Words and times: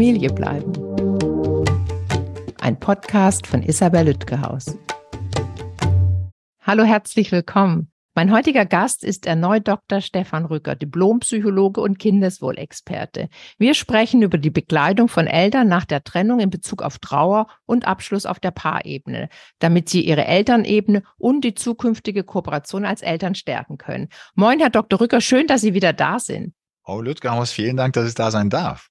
Familie 0.00 0.30
bleiben. 0.30 0.72
Ein 2.58 2.80
Podcast 2.80 3.46
von 3.46 3.62
Isabel 3.62 4.06
Lütgehaus. 4.06 4.78
Hallo, 6.62 6.84
herzlich 6.84 7.30
willkommen. 7.32 7.92
Mein 8.14 8.32
heutiger 8.32 8.64
Gast 8.64 9.04
ist 9.04 9.26
erneut 9.26 9.68
Dr. 9.68 10.00
Stefan 10.00 10.46
Rücker, 10.46 10.74
Diplompsychologe 10.74 11.82
und 11.82 11.98
Kindeswohlexperte. 11.98 13.28
Wir 13.58 13.74
sprechen 13.74 14.22
über 14.22 14.38
die 14.38 14.48
Begleitung 14.48 15.08
von 15.08 15.26
Eltern 15.26 15.68
nach 15.68 15.84
der 15.84 16.02
Trennung 16.02 16.40
in 16.40 16.48
Bezug 16.48 16.80
auf 16.80 16.98
Trauer 16.98 17.46
und 17.66 17.86
Abschluss 17.86 18.24
auf 18.24 18.40
der 18.40 18.52
Paarebene, 18.52 19.28
damit 19.58 19.90
sie 19.90 20.00
ihre 20.00 20.24
Elternebene 20.24 21.02
und 21.18 21.44
die 21.44 21.52
zukünftige 21.52 22.24
Kooperation 22.24 22.86
als 22.86 23.02
Eltern 23.02 23.34
stärken 23.34 23.76
können. 23.76 24.08
Moin, 24.34 24.60
Herr 24.60 24.70
Dr. 24.70 24.98
Rücker, 24.98 25.20
schön, 25.20 25.46
dass 25.46 25.60
Sie 25.60 25.74
wieder 25.74 25.92
da 25.92 26.18
sind. 26.18 26.54
Frau 26.86 27.02
Lüttgerhaus, 27.02 27.52
vielen 27.52 27.76
Dank, 27.76 27.92
dass 27.92 28.08
ich 28.08 28.14
da 28.14 28.30
sein 28.30 28.48
darf. 28.48 28.89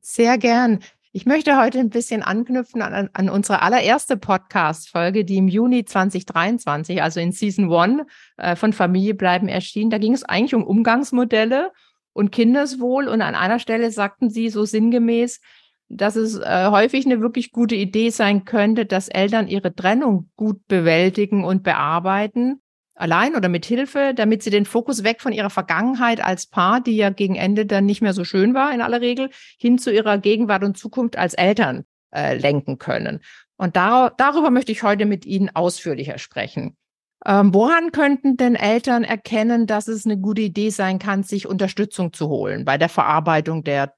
Sehr 0.00 0.38
gern. 0.38 0.80
Ich 1.12 1.24
möchte 1.24 1.58
heute 1.58 1.78
ein 1.78 1.88
bisschen 1.88 2.22
anknüpfen 2.22 2.82
an, 2.82 3.08
an 3.12 3.30
unsere 3.30 3.62
allererste 3.62 4.18
Podcast-Folge, 4.18 5.24
die 5.24 5.38
im 5.38 5.48
Juni 5.48 5.86
2023, 5.86 7.02
also 7.02 7.20
in 7.20 7.32
Season 7.32 7.70
One 7.70 8.06
äh, 8.36 8.54
von 8.54 8.74
Familie 8.74 9.14
bleiben 9.14 9.48
erschien. 9.48 9.88
Da 9.88 9.96
ging 9.96 10.12
es 10.12 10.24
eigentlich 10.24 10.54
um 10.54 10.62
Umgangsmodelle 10.62 11.72
und 12.12 12.32
Kindeswohl. 12.32 13.08
Und 13.08 13.22
an 13.22 13.34
einer 13.34 13.58
Stelle 13.58 13.90
sagten 13.90 14.28
Sie 14.28 14.50
so 14.50 14.66
sinngemäß, 14.66 15.40
dass 15.88 16.16
es 16.16 16.38
äh, 16.38 16.66
häufig 16.70 17.06
eine 17.06 17.22
wirklich 17.22 17.50
gute 17.50 17.76
Idee 17.76 18.10
sein 18.10 18.44
könnte, 18.44 18.84
dass 18.84 19.08
Eltern 19.08 19.48
ihre 19.48 19.74
Trennung 19.74 20.28
gut 20.36 20.66
bewältigen 20.66 21.44
und 21.44 21.62
bearbeiten 21.62 22.60
allein 22.96 23.36
oder 23.36 23.48
mit 23.48 23.64
Hilfe, 23.66 24.12
damit 24.14 24.42
sie 24.42 24.50
den 24.50 24.64
Fokus 24.64 25.04
weg 25.04 25.20
von 25.20 25.32
ihrer 25.32 25.50
Vergangenheit 25.50 26.24
als 26.24 26.46
Paar, 26.46 26.80
die 26.80 26.96
ja 26.96 27.10
gegen 27.10 27.36
Ende 27.36 27.66
dann 27.66 27.86
nicht 27.86 28.02
mehr 28.02 28.14
so 28.14 28.24
schön 28.24 28.54
war 28.54 28.74
in 28.74 28.80
aller 28.80 29.00
Regel, 29.00 29.30
hin 29.58 29.78
zu 29.78 29.92
ihrer 29.92 30.18
Gegenwart 30.18 30.64
und 30.64 30.76
Zukunft 30.76 31.16
als 31.16 31.34
Eltern 31.34 31.84
äh, 32.14 32.36
lenken 32.36 32.78
können. 32.78 33.20
Und 33.56 33.76
dar 33.76 34.12
darüber 34.16 34.50
möchte 34.50 34.72
ich 34.72 34.82
heute 34.82 35.06
mit 35.06 35.24
Ihnen 35.24 35.50
ausführlicher 35.54 36.18
sprechen. 36.18 36.76
Ähm, 37.24 37.54
woran 37.54 37.92
könnten 37.92 38.36
denn 38.36 38.54
Eltern 38.54 39.02
erkennen, 39.02 39.66
dass 39.66 39.88
es 39.88 40.04
eine 40.04 40.18
gute 40.18 40.42
Idee 40.42 40.70
sein 40.70 40.98
kann, 40.98 41.22
sich 41.22 41.46
Unterstützung 41.46 42.12
zu 42.12 42.28
holen 42.28 42.64
bei 42.64 42.78
der 42.78 42.88
Verarbeitung 42.88 43.64
der 43.64 43.94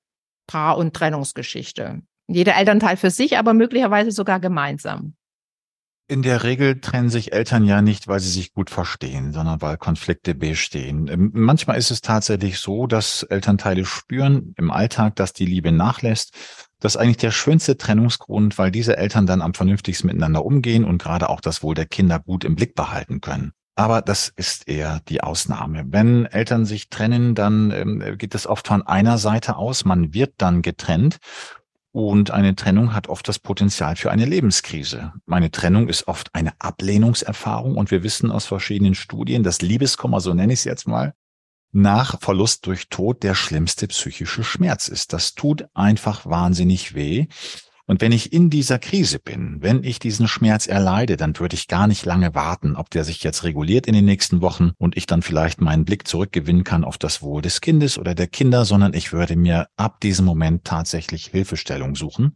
Paar- 0.47 0.79
und 0.79 0.95
Trennungsgeschichte? 0.95 2.03
Jeder 2.29 2.57
Elternteil 2.57 2.97
für 2.97 3.11
sich, 3.11 3.39
aber 3.39 3.55
möglicherweise 3.55 4.13
sogar 4.13 4.39
gemeinsam. 4.39 5.15
In 6.11 6.23
der 6.23 6.43
Regel 6.43 6.81
trennen 6.81 7.11
sich 7.11 7.35
Eltern 7.35 7.67
ja 7.67 7.83
nicht, 7.83 8.09
weil 8.09 8.19
sie 8.19 8.31
sich 8.31 8.55
gut 8.55 8.71
verstehen, 8.71 9.35
sondern 9.35 9.61
weil 9.61 9.77
Konflikte 9.77 10.35
bestehen. 10.35 11.07
Ähm, 11.07 11.31
manchmal 11.35 11.77
ist 11.77 11.91
es 11.91 12.01
tatsächlich 12.01 12.61
so, 12.61 12.87
dass 12.87 13.25
Elternteile 13.25 13.85
spüren 13.85 14.55
im 14.57 14.71
Alltag, 14.71 15.17
dass 15.17 15.35
die 15.35 15.45
Liebe 15.45 15.71
nachlässt. 15.71 16.33
Das 16.81 16.95
ist 16.95 16.97
eigentlich 16.97 17.19
der 17.19 17.31
schönste 17.31 17.77
Trennungsgrund, 17.77 18.57
weil 18.57 18.71
diese 18.71 18.97
Eltern 18.97 19.27
dann 19.27 19.43
am 19.43 19.53
vernünftigsten 19.53 20.07
miteinander 20.07 20.47
umgehen 20.47 20.87
und 20.87 20.97
gerade 21.03 21.29
auch 21.29 21.43
das 21.43 21.63
Wohl 21.63 21.75
der 21.75 21.87
Kinder 21.87 22.19
gut 22.19 22.43
im 22.43 22.57
Blick 22.57 22.75
behalten 22.75 23.21
können. 23.21 23.53
Aber 23.75 24.01
das 24.01 24.33
ist 24.35 24.67
eher 24.67 25.01
die 25.09 25.23
Ausnahme. 25.23 25.85
Wenn 25.89 26.25
Eltern 26.25 26.65
sich 26.65 26.89
trennen, 26.89 27.35
dann 27.35 27.71
ähm, 27.71 28.17
geht 28.17 28.35
es 28.35 28.47
oft 28.47 28.67
von 28.67 28.81
einer 28.81 29.19
Seite 29.19 29.57
aus. 29.57 29.85
Man 29.85 30.15
wird 30.15 30.33
dann 30.39 30.63
getrennt 30.63 31.19
und 31.93 32.31
eine 32.31 32.55
Trennung 32.55 32.95
hat 32.95 33.09
oft 33.09 33.27
das 33.29 33.39
Potenzial 33.39 33.97
für 33.97 34.11
eine 34.11 34.27
Lebenskrise. 34.27 35.13
Meine 35.27 35.51
Trennung 35.51 35.89
ist 35.89 36.07
oft 36.07 36.35
eine 36.35 36.53
Ablehnungserfahrung 36.61 37.77
und 37.77 37.91
wir 37.91 38.03
wissen 38.03 38.31
aus 38.31 38.47
verschiedenen 38.47 38.95
Studien, 38.95 39.43
dass 39.43 39.63
Liebeskummer, 39.63 40.21
so 40.21 40.35
nenne 40.35 40.53
ich 40.53 40.61
es 40.61 40.65
jetzt 40.65 40.87
mal, 40.87 41.15
nach 41.73 42.21
Verlust 42.21 42.67
durch 42.67 42.89
Tod 42.89 43.23
der 43.23 43.35
schlimmste 43.35 43.89
psychische 43.89 44.45
Schmerz 44.45 44.89
ist. 44.89 45.13
Das 45.13 45.35
tut 45.35 45.67
einfach 45.75 46.27
wahnsinnig 46.27 46.95
weh. 46.95 47.27
Und 47.89 48.03
wenn 48.03 48.13
ich 48.13 48.35
in 48.35 48.51
dieser 48.51 48.79
Krise 48.79 49.19
bin, 49.19 49.57
wenn 49.61 49.83
ich 49.83 49.99
diesen 49.99 50.29
Schmerz 50.29 50.67
erleide, 50.67 51.17
dann 51.17 51.39
würde 51.39 51.55
ich 51.55 51.69
gar 51.69 51.87
nicht 51.87 52.05
lange 52.05 52.35
warten, 52.35 52.77
ob 52.77 52.91
der 52.91 53.03
sich 53.03 53.23
jetzt 53.25 53.45
reguliert 53.45 53.87
in 53.87 53.95
den 53.95 54.05
nächsten 54.05 54.43
Wochen 54.43 54.73
und 54.77 54.99
ich 54.99 55.07
dann 55.07 55.23
vielleicht 55.23 55.63
meinen 55.63 55.87
Blick 55.87 56.07
zurückgewinnen 56.07 56.65
kann 56.65 56.85
auf 56.85 56.99
das 56.99 57.23
Wohl 57.23 57.41
des 57.41 57.63
Kindes 57.63 57.99
oder 57.99 58.15
der 58.15 58.27
Kinder, 58.27 58.67
sondern 58.67 58.93
ich 58.93 59.15
würde 59.15 59.37
mir 59.37 59.69
ab 59.79 60.01
diesem 60.01 60.27
Moment 60.27 60.65
tatsächlich 60.65 61.29
Hilfestellung 61.29 61.95
suchen. 61.95 62.35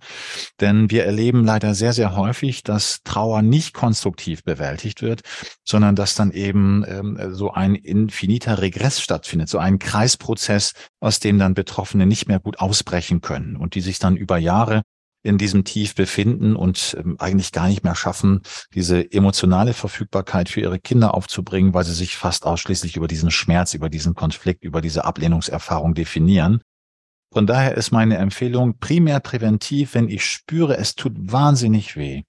Denn 0.59 0.91
wir 0.91 1.05
erleben 1.05 1.45
leider 1.45 1.75
sehr, 1.75 1.93
sehr 1.93 2.17
häufig, 2.17 2.63
dass 2.63 3.03
Trauer 3.05 3.43
nicht 3.43 3.75
konstruktiv 3.75 4.45
bewältigt 4.45 5.03
wird, 5.03 5.21
sondern 5.65 5.97
dass 5.97 6.15
dann 6.15 6.31
eben 6.31 6.83
ähm, 6.89 7.19
so 7.33 7.53
ein 7.53 7.75
infiniter 7.75 8.63
Regress 8.63 9.03
stattfindet, 9.03 9.51
so 9.51 9.59
ein 9.59 9.79
Kreisprozess, 9.79 10.73
aus 10.99 11.21
dem 11.21 11.39
dann 11.39 11.53
Betroffene 11.53 12.07
nicht 12.07 12.27
mehr 12.27 12.41
gut 12.41 12.59
ausbrechen 12.59 13.21
können 13.21 13.57
und 13.57 13.75
die 13.75 13.83
sich 13.83 13.99
dann 13.99 14.17
über 14.17 14.39
Jahre 14.39 14.81
in 15.23 15.39
diesem 15.39 15.65
Tief 15.65 15.95
befinden 15.95 16.57
und 16.57 16.97
ähm, 16.99 17.17
eigentlich 17.19 17.53
gar 17.53 17.69
nicht 17.69 17.85
mehr 17.85 17.95
schaffen, 17.95 18.43
diese 18.75 19.13
emotionale 19.13 19.73
Verfügbarkeit 19.73 20.49
für 20.49 20.61
ihre 20.61 20.79
Kinder 20.79 21.15
aufzubringen, 21.15 21.75
weil 21.75 21.85
sie 21.85 21.95
sich 21.95 22.17
fast 22.17 22.45
ausschließlich 22.45 22.97
über 22.97 23.07
diesen 23.07 23.31
Schmerz, 23.31 23.75
über 23.75 23.89
diesen 23.89 24.15
Konflikt, 24.15 24.65
über 24.65 24.81
diese 24.81 25.05
Ablehnungserfahrung 25.05 25.95
definieren. 25.95 26.61
Von 27.33 27.47
daher 27.47 27.77
ist 27.77 27.93
meine 27.93 28.19
Empfehlung 28.19 28.79
primär 28.79 29.21
präventiv, 29.21 29.95
wenn 29.95 30.09
ich 30.09 30.27
spüre, 30.27 30.77
es 30.77 30.95
tut 30.95 31.15
wahnsinnig 31.17 31.97
weh, 31.97 32.25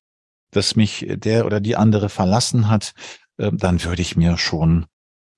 dass 0.51 0.75
mich 0.75 1.05
der 1.09 1.45
oder 1.45 1.59
die 1.59 1.75
andere 1.75 2.09
verlassen 2.09 2.69
hat, 2.69 2.93
äh, 3.37 3.51
dann 3.51 3.83
würde 3.83 4.01
ich 4.01 4.15
mir 4.15 4.37
schon 4.37 4.85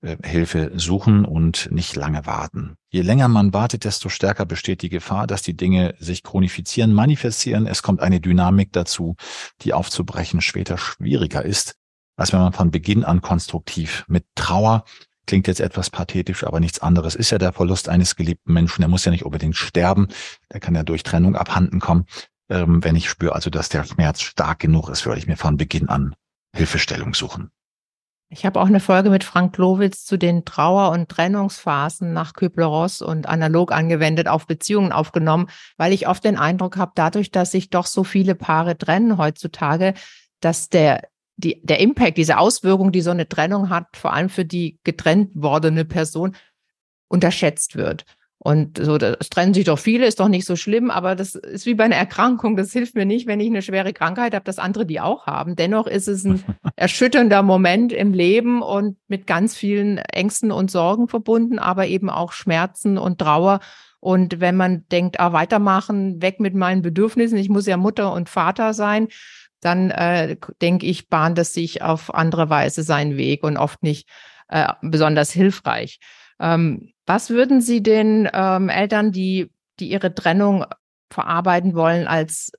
Hilfe 0.02 0.72
suchen 0.76 1.24
und 1.24 1.68
nicht 1.72 1.96
lange 1.96 2.26
warten. 2.26 2.76
Je 2.90 3.00
länger 3.00 3.28
man 3.28 3.52
wartet, 3.52 3.84
desto 3.84 4.08
stärker 4.08 4.44
besteht 4.44 4.82
die 4.82 4.88
Gefahr, 4.88 5.26
dass 5.26 5.42
die 5.42 5.56
Dinge 5.56 5.94
sich 5.98 6.22
chronifizieren, 6.22 6.92
manifestieren. 6.92 7.66
Es 7.66 7.82
kommt 7.82 8.00
eine 8.00 8.20
Dynamik 8.20 8.72
dazu, 8.72 9.16
die 9.62 9.72
aufzubrechen 9.72 10.40
später 10.40 10.78
schwieriger 10.78 11.44
ist, 11.44 11.76
als 12.16 12.32
wenn 12.32 12.40
man 12.40 12.52
von 12.52 12.70
Beginn 12.70 13.04
an 13.04 13.22
konstruktiv 13.22 14.04
mit 14.06 14.24
Trauer 14.34 14.84
klingt 15.26 15.48
jetzt 15.48 15.60
etwas 15.60 15.90
pathetisch, 15.90 16.44
aber 16.44 16.60
nichts 16.60 16.78
anderes 16.78 17.14
ist 17.14 17.30
ja 17.30 17.38
der 17.38 17.52
Verlust 17.52 17.88
eines 17.88 18.16
geliebten 18.16 18.52
Menschen. 18.52 18.82
Der 18.82 18.88
muss 18.88 19.04
ja 19.04 19.10
nicht 19.10 19.24
unbedingt 19.24 19.56
sterben. 19.56 20.08
Der 20.52 20.60
kann 20.60 20.74
ja 20.74 20.84
durch 20.84 21.02
Trennung 21.02 21.36
abhanden 21.36 21.80
kommen. 21.80 22.06
Ähm, 22.48 22.82
wenn 22.84 22.96
ich 22.96 23.10
spüre 23.10 23.34
also, 23.34 23.50
dass 23.50 23.68
der 23.68 23.84
Schmerz 23.84 24.22
stark 24.22 24.60
genug 24.60 24.88
ist, 24.88 25.04
würde 25.04 25.18
ich 25.18 25.26
mir 25.26 25.36
von 25.36 25.56
Beginn 25.56 25.88
an 25.88 26.14
Hilfestellung 26.54 27.12
suchen. 27.12 27.50
Ich 28.28 28.44
habe 28.44 28.60
auch 28.60 28.66
eine 28.66 28.80
Folge 28.80 29.10
mit 29.10 29.22
Frank 29.22 29.56
Lowitz 29.56 30.04
zu 30.04 30.16
den 30.16 30.44
Trauer- 30.44 30.90
und 30.90 31.08
Trennungsphasen 31.08 32.12
nach 32.12 32.32
Kübler-Ross 32.32 33.00
und 33.00 33.28
analog 33.28 33.70
angewendet 33.70 34.26
auf 34.26 34.46
Beziehungen 34.46 34.90
aufgenommen, 34.90 35.48
weil 35.76 35.92
ich 35.92 36.08
oft 36.08 36.24
den 36.24 36.36
Eindruck 36.36 36.76
habe, 36.76 36.92
dadurch, 36.96 37.30
dass 37.30 37.52
sich 37.52 37.70
doch 37.70 37.86
so 37.86 38.02
viele 38.02 38.34
Paare 38.34 38.76
trennen 38.76 39.16
heutzutage, 39.16 39.94
dass 40.40 40.68
der 40.68 41.02
die, 41.36 41.60
der 41.62 41.80
Impact, 41.80 42.16
diese 42.16 42.38
Auswirkung, 42.38 42.92
die 42.92 43.02
so 43.02 43.10
eine 43.10 43.28
Trennung 43.28 43.68
hat, 43.68 43.96
vor 43.96 44.12
allem 44.12 44.30
für 44.30 44.44
die 44.44 44.78
getrennt 44.84 45.30
wordene 45.34 45.84
Person, 45.84 46.34
unterschätzt 47.08 47.76
wird. 47.76 48.04
Und 48.38 48.78
so, 48.78 48.96
es 48.96 49.30
trennen 49.30 49.54
sich 49.54 49.64
doch 49.64 49.78
viele, 49.78 50.06
ist 50.06 50.20
doch 50.20 50.28
nicht 50.28 50.44
so 50.44 50.56
schlimm, 50.56 50.90
aber 50.90 51.16
das 51.16 51.34
ist 51.34 51.66
wie 51.66 51.74
bei 51.74 51.84
einer 51.84 51.96
Erkrankung. 51.96 52.56
Das 52.56 52.72
hilft 52.72 52.94
mir 52.94 53.06
nicht, 53.06 53.26
wenn 53.26 53.40
ich 53.40 53.48
eine 53.48 53.62
schwere 53.62 53.92
Krankheit 53.92 54.34
habe, 54.34 54.44
dass 54.44 54.58
andere 54.58 54.86
die 54.86 55.00
auch 55.00 55.26
haben. 55.26 55.56
Dennoch 55.56 55.86
ist 55.86 56.06
es 56.06 56.24
ein 56.24 56.44
erschütternder 56.76 57.42
Moment 57.42 57.92
im 57.92 58.12
Leben 58.12 58.62
und 58.62 58.98
mit 59.08 59.26
ganz 59.26 59.56
vielen 59.56 59.98
Ängsten 59.98 60.52
und 60.52 60.70
Sorgen 60.70 61.08
verbunden, 61.08 61.58
aber 61.58 61.86
eben 61.86 62.10
auch 62.10 62.32
Schmerzen 62.32 62.98
und 62.98 63.18
Trauer. 63.18 63.60
Und 64.00 64.38
wenn 64.38 64.54
man 64.54 64.86
denkt, 64.92 65.18
ah, 65.18 65.32
weitermachen, 65.32 66.20
weg 66.22 66.38
mit 66.38 66.54
meinen 66.54 66.82
Bedürfnissen, 66.82 67.38
ich 67.38 67.48
muss 67.48 67.66
ja 67.66 67.76
Mutter 67.76 68.12
und 68.12 68.28
Vater 68.28 68.74
sein, 68.74 69.08
dann 69.60 69.90
äh, 69.90 70.36
denke 70.60 70.86
ich, 70.86 71.08
bahnt 71.08 71.38
es 71.38 71.54
sich 71.54 71.82
auf 71.82 72.14
andere 72.14 72.50
Weise 72.50 72.82
seinen 72.82 73.16
Weg 73.16 73.42
und 73.42 73.56
oft 73.56 73.82
nicht 73.82 74.08
äh, 74.48 74.68
besonders 74.82 75.32
hilfreich. 75.32 75.98
Ähm, 76.38 76.92
was 77.06 77.30
würden 77.30 77.60
Sie 77.60 77.82
den 77.82 78.28
ähm, 78.32 78.68
Eltern, 78.68 79.12
die, 79.12 79.50
die 79.78 79.88
ihre 79.90 80.14
Trennung 80.14 80.64
verarbeiten 81.10 81.74
wollen, 81.74 82.06
als 82.06 82.52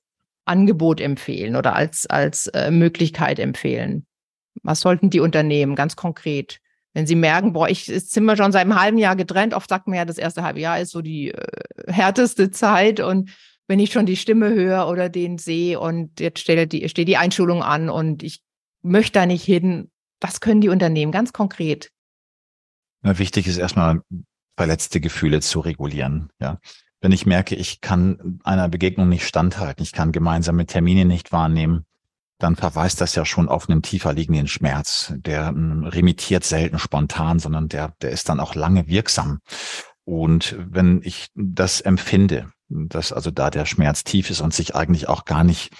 Angebot 0.45 1.01
empfehlen 1.01 1.55
oder 1.55 1.75
als, 1.75 2.05
als 2.07 2.47
äh, 2.47 2.71
Möglichkeit 2.71 3.39
empfehlen? 3.39 4.05
Was 4.63 4.79
sollten 4.79 5.09
die 5.09 5.19
unternehmen, 5.19 5.75
ganz 5.75 5.95
konkret? 5.95 6.59
Wenn 6.93 7.05
sie 7.05 7.15
merken, 7.15 7.53
boah, 7.53 7.69
ich 7.69 7.85
sind 7.85 8.23
wir 8.23 8.37
schon 8.37 8.51
seit 8.51 8.61
einem 8.61 8.79
halben 8.79 8.97
Jahr 8.97 9.15
getrennt, 9.15 9.53
oft 9.53 9.69
sagt 9.69 9.87
man 9.87 9.97
ja, 9.97 10.05
das 10.05 10.17
erste 10.17 10.41
halbe 10.41 10.61
Jahr 10.61 10.79
ist 10.79 10.91
so 10.91 11.01
die 11.01 11.31
äh, 11.31 11.91
härteste 11.91 12.49
Zeit 12.49 12.99
und 12.99 13.29
wenn 13.67 13.79
ich 13.79 13.91
schon 13.91 14.05
die 14.05 14.15
Stimme 14.15 14.49
höre 14.49 14.87
oder 14.87 15.09
den 15.09 15.37
sehe 15.37 15.79
und 15.79 16.19
jetzt 16.19 16.39
steht 16.39 16.71
die, 16.71 16.87
steht 16.89 17.07
die 17.07 17.17
Einschulung 17.17 17.61
an 17.61 17.89
und 17.89 18.23
ich 18.23 18.41
möchte 18.81 19.19
da 19.19 19.25
nicht 19.25 19.43
hin, 19.43 19.91
was 20.21 20.39
können 20.39 20.61
die 20.61 20.69
unternehmen, 20.69 21.11
ganz 21.11 21.33
konkret? 21.33 21.91
Na, 23.01 23.19
wichtig 23.19 23.47
ist 23.47 23.57
erstmal 23.57 24.01
verletzte 24.57 24.99
Gefühle 24.99 25.39
zu 25.39 25.61
regulieren. 25.61 26.29
Ja, 26.39 26.57
wenn 26.99 27.11
ich 27.11 27.25
merke, 27.25 27.55
ich 27.55 27.79
kann 27.79 28.39
einer 28.43 28.67
Begegnung 28.67 29.07
nicht 29.07 29.25
standhalten, 29.25 29.83
ich 29.83 29.93
kann 29.93 30.11
gemeinsame 30.11 30.65
Termine 30.65 31.05
nicht 31.05 31.31
wahrnehmen, 31.31 31.85
dann 32.39 32.55
verweist 32.55 33.01
das 33.01 33.15
ja 33.15 33.25
schon 33.25 33.49
auf 33.49 33.69
einen 33.69 33.81
tiefer 33.81 34.13
liegenden 34.13 34.47
Schmerz. 34.47 35.13
Der 35.15 35.47
hm, 35.47 35.85
remittiert 35.85 36.43
selten 36.43 36.79
spontan, 36.79 37.39
sondern 37.39 37.67
der, 37.67 37.93
der 38.01 38.11
ist 38.11 38.29
dann 38.29 38.39
auch 38.39 38.55
lange 38.55 38.87
wirksam. 38.87 39.39
Und 40.03 40.55
wenn 40.57 41.01
ich 41.03 41.27
das 41.35 41.81
empfinde, 41.81 42.51
dass 42.69 43.11
also 43.11 43.31
da 43.31 43.49
der 43.49 43.65
Schmerz 43.65 44.03
tief 44.03 44.29
ist 44.29 44.41
und 44.41 44.53
sich 44.53 44.75
eigentlich 44.75 45.07
auch 45.07 45.25
gar 45.25 45.43
nicht, 45.43 45.71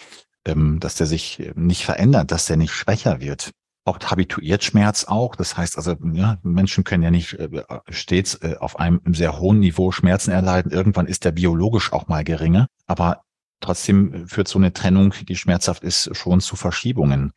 ähm, 0.45 0.79
dass 0.79 0.95
der 0.95 1.07
sich 1.07 1.51
nicht 1.55 1.85
verändert, 1.85 2.31
dass 2.31 2.45
der 2.45 2.57
nicht 2.57 2.73
schwächer 2.73 3.21
wird. 3.21 3.51
Auch 3.87 3.99
habituiert 4.01 4.65
Schmerz 4.65 5.05
auch. 5.05 5.37
Das 5.37 5.55
heißt 5.55 5.77
also, 5.77 5.95
ja, 6.11 6.39
Menschen 6.43 6.83
können 6.83 7.03
ja 7.03 7.09
nicht 7.09 7.35
äh, 7.35 7.63
stets 7.87 8.35
äh, 8.35 8.57
auf 8.59 8.77
einem 8.79 8.99
sehr 9.13 9.39
hohen 9.39 9.59
Niveau 9.59 9.93
Schmerzen 9.93 10.31
erleiden. 10.31 10.73
Irgendwann 10.73 11.07
ist 11.07 11.23
der 11.23 11.31
biologisch 11.31 11.93
auch 11.93 12.09
mal 12.09 12.25
geringer. 12.25 12.67
Aber 12.85 13.21
trotzdem 13.61 14.27
führt 14.27 14.49
so 14.49 14.59
eine 14.59 14.73
Trennung, 14.73 15.13
die 15.29 15.37
schmerzhaft 15.37 15.85
ist, 15.85 16.13
schon 16.17 16.41
zu 16.41 16.57
Verschiebungen 16.57 17.31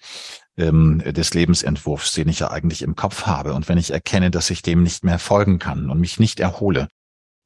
ähm, 0.57 0.99
des 0.99 1.35
Lebensentwurfs, 1.35 2.15
den 2.15 2.27
ich 2.27 2.41
ja 2.41 2.51
eigentlich 2.51 2.83
im 2.83 2.97
Kopf 2.97 3.27
habe. 3.27 3.55
Und 3.55 3.69
wenn 3.69 3.79
ich 3.79 3.93
erkenne, 3.93 4.33
dass 4.33 4.51
ich 4.51 4.63
dem 4.63 4.83
nicht 4.83 5.05
mehr 5.05 5.21
folgen 5.21 5.61
kann 5.61 5.89
und 5.89 6.01
mich 6.01 6.19
nicht 6.19 6.41
erhole, 6.41 6.89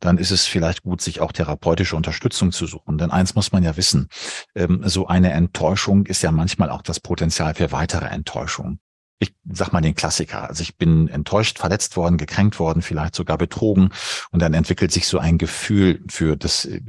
dann 0.01 0.17
ist 0.17 0.31
es 0.31 0.47
vielleicht 0.47 0.83
gut, 0.83 1.03
sich 1.03 1.21
auch 1.21 1.33
therapeutische 1.33 1.95
Unterstützung 1.95 2.53
zu 2.53 2.67
suchen. 2.67 2.97
Denn 2.97 3.11
eins 3.11 3.35
muss 3.35 3.53
man 3.53 3.63
ja 3.63 3.77
wissen, 3.77 4.09
ähm, 4.55 4.81
so 4.87 5.09
eine 5.09 5.33
Enttäuschung 5.33 6.07
ist 6.07 6.23
ja 6.23 6.33
manchmal 6.33 6.71
auch 6.71 6.81
das 6.81 7.01
Potenzial 7.01 7.55
für 7.55 7.71
weitere 7.71 8.07
Enttäuschung 8.07 8.79
ich 9.21 9.35
sag 9.51 9.73
mal 9.73 9.81
den 9.81 9.95
Klassiker. 9.95 10.49
Also 10.49 10.63
ich 10.63 10.77
bin 10.77 11.09
enttäuscht, 11.09 11.59
verletzt 11.59 11.97
worden, 11.97 12.19
gekränkt 12.19 12.59
worden, 12.59 12.83
vielleicht 12.83 13.15
sogar 13.15 13.39
betrogen. 13.39 13.91
Und 14.31 14.43
dann 14.43 14.55
entwickelt 14.55 14.93
sich 14.93 15.07
so 15.07 15.19
ein 15.19 15.39
Gefühl 15.39 16.03
für 16.09 16.37
das 16.37 16.65
äh, 16.65 16.81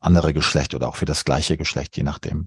andere 0.00 0.32
Geschlecht 0.32 0.74
oder 0.74 0.88
auch 0.88 0.96
für 0.96 1.04
das 1.04 1.24
gleiche 1.24 1.56
Geschlecht, 1.56 1.96
je 1.96 2.02
nachdem. 2.02 2.44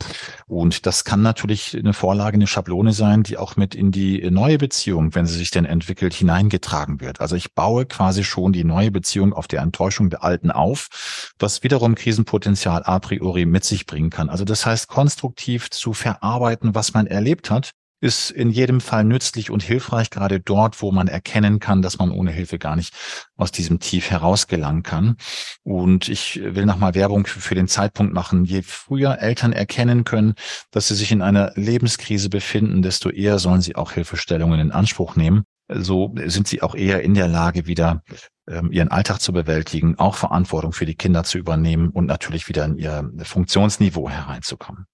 Und 0.48 0.86
das 0.86 1.04
kann 1.04 1.22
natürlich 1.22 1.78
eine 1.78 1.94
Vorlage, 1.94 2.36
eine 2.36 2.48
Schablone 2.48 2.94
sein, 2.94 3.24
die 3.24 3.38
auch 3.38 3.58
mit 3.58 3.76
in 3.76 3.92
die 3.92 4.30
neue 4.32 4.58
Beziehung, 4.58 5.14
wenn 5.16 5.26
sie 5.26 5.38
sich 5.38 5.52
denn 5.52 5.66
entwickelt, 5.66 6.14
hineingetragen 6.14 7.02
wird. 7.02 7.20
Also 7.20 7.36
ich 7.36 7.54
baue 7.54 7.86
quasi 7.86 8.24
schon 8.24 8.54
die 8.54 8.64
neue 8.64 8.92
Beziehung 8.92 9.34
auf 9.34 9.48
der 9.48 9.62
Enttäuschung 9.62 10.10
der 10.10 10.24
alten 10.24 10.50
auf, 10.50 11.34
was 11.38 11.62
wiederum 11.64 11.96
Krisenpotenzial 11.96 12.84
a 12.86 13.00
priori 13.00 13.46
mit 13.46 13.66
sich 13.66 13.86
bringen 13.86 14.10
kann. 14.10 14.30
Also 14.30 14.46
das 14.46 14.66
heißt, 14.66 14.88
konstruktiv 14.88 15.70
zu 15.70 15.94
verarbeiten, 15.94 16.74
was 16.74 16.94
man 16.94 17.06
erlebt 17.06 17.52
hat, 17.52 17.74
ist 18.02 18.32
in 18.32 18.50
jedem 18.50 18.82
Fall 18.82 19.04
nützlich 19.04 19.52
und 19.52 19.64
hilfreich, 19.64 20.10
gerade 20.10 20.40
dort, 20.40 20.82
wo 20.82 20.92
man 20.92 21.08
erkennen 21.08 21.60
kann, 21.60 21.82
dass 21.82 22.00
man 22.00 22.12
ohne 22.12 22.32
Hilfe 22.32 22.58
gar 22.58 22.76
nicht 22.76 22.94
aus 23.36 23.52
diesem 23.52 23.80
Tief 23.80 24.10
herausgelangen 24.10 24.84
kann. 24.84 25.18
Und 25.64 26.08
ich 26.10 26.40
will 26.42 26.66
nochmal 26.66 26.96
Werbung 26.96 27.26
für 27.26 27.56
den 27.56 27.68
Zeitpunkt 27.68 28.14
machen. 28.14 28.46
Je 28.46 28.62
früher 28.62 29.20
Eltern 29.20 29.54
erkennen 29.54 30.04
können, 30.04 30.34
dass 30.72 30.88
sie 30.88 30.96
sich 30.96 31.12
in 31.12 31.22
einer 31.22 31.52
Lebenskrise 31.56 32.30
befinden, 32.30 32.82
desto 32.82 33.10
eher 33.10 33.40
sollen 33.40 33.62
sie 33.62 33.76
auch 33.76 33.92
Hilfestellungen 33.92 34.60
in 34.60 34.72
Anspruch 34.72 35.16
nehmen. 35.16 35.44
So 35.72 36.16
sind 36.26 36.48
sie 36.48 36.64
auch 36.64 36.74
eher 36.74 37.04
in 37.04 37.14
der 37.14 37.28
Lage, 37.28 37.68
wieder 37.68 38.02
ähm, 38.50 38.72
ihren 38.72 38.88
Alltag 38.88 39.22
zu 39.22 39.32
bewältigen, 39.34 40.00
auch 40.00 40.16
Verantwortung 40.16 40.74
für 40.74 40.88
die 40.88 40.96
Kinder 40.96 41.24
zu 41.24 41.38
übernehmen 41.38 41.90
und 41.90 42.08
natürlich 42.08 42.50
wieder 42.50 42.66
in 42.66 42.78
ihr 42.78 43.12
Funktionsniveau 43.24 44.10
hereinzukommen. 44.10 44.88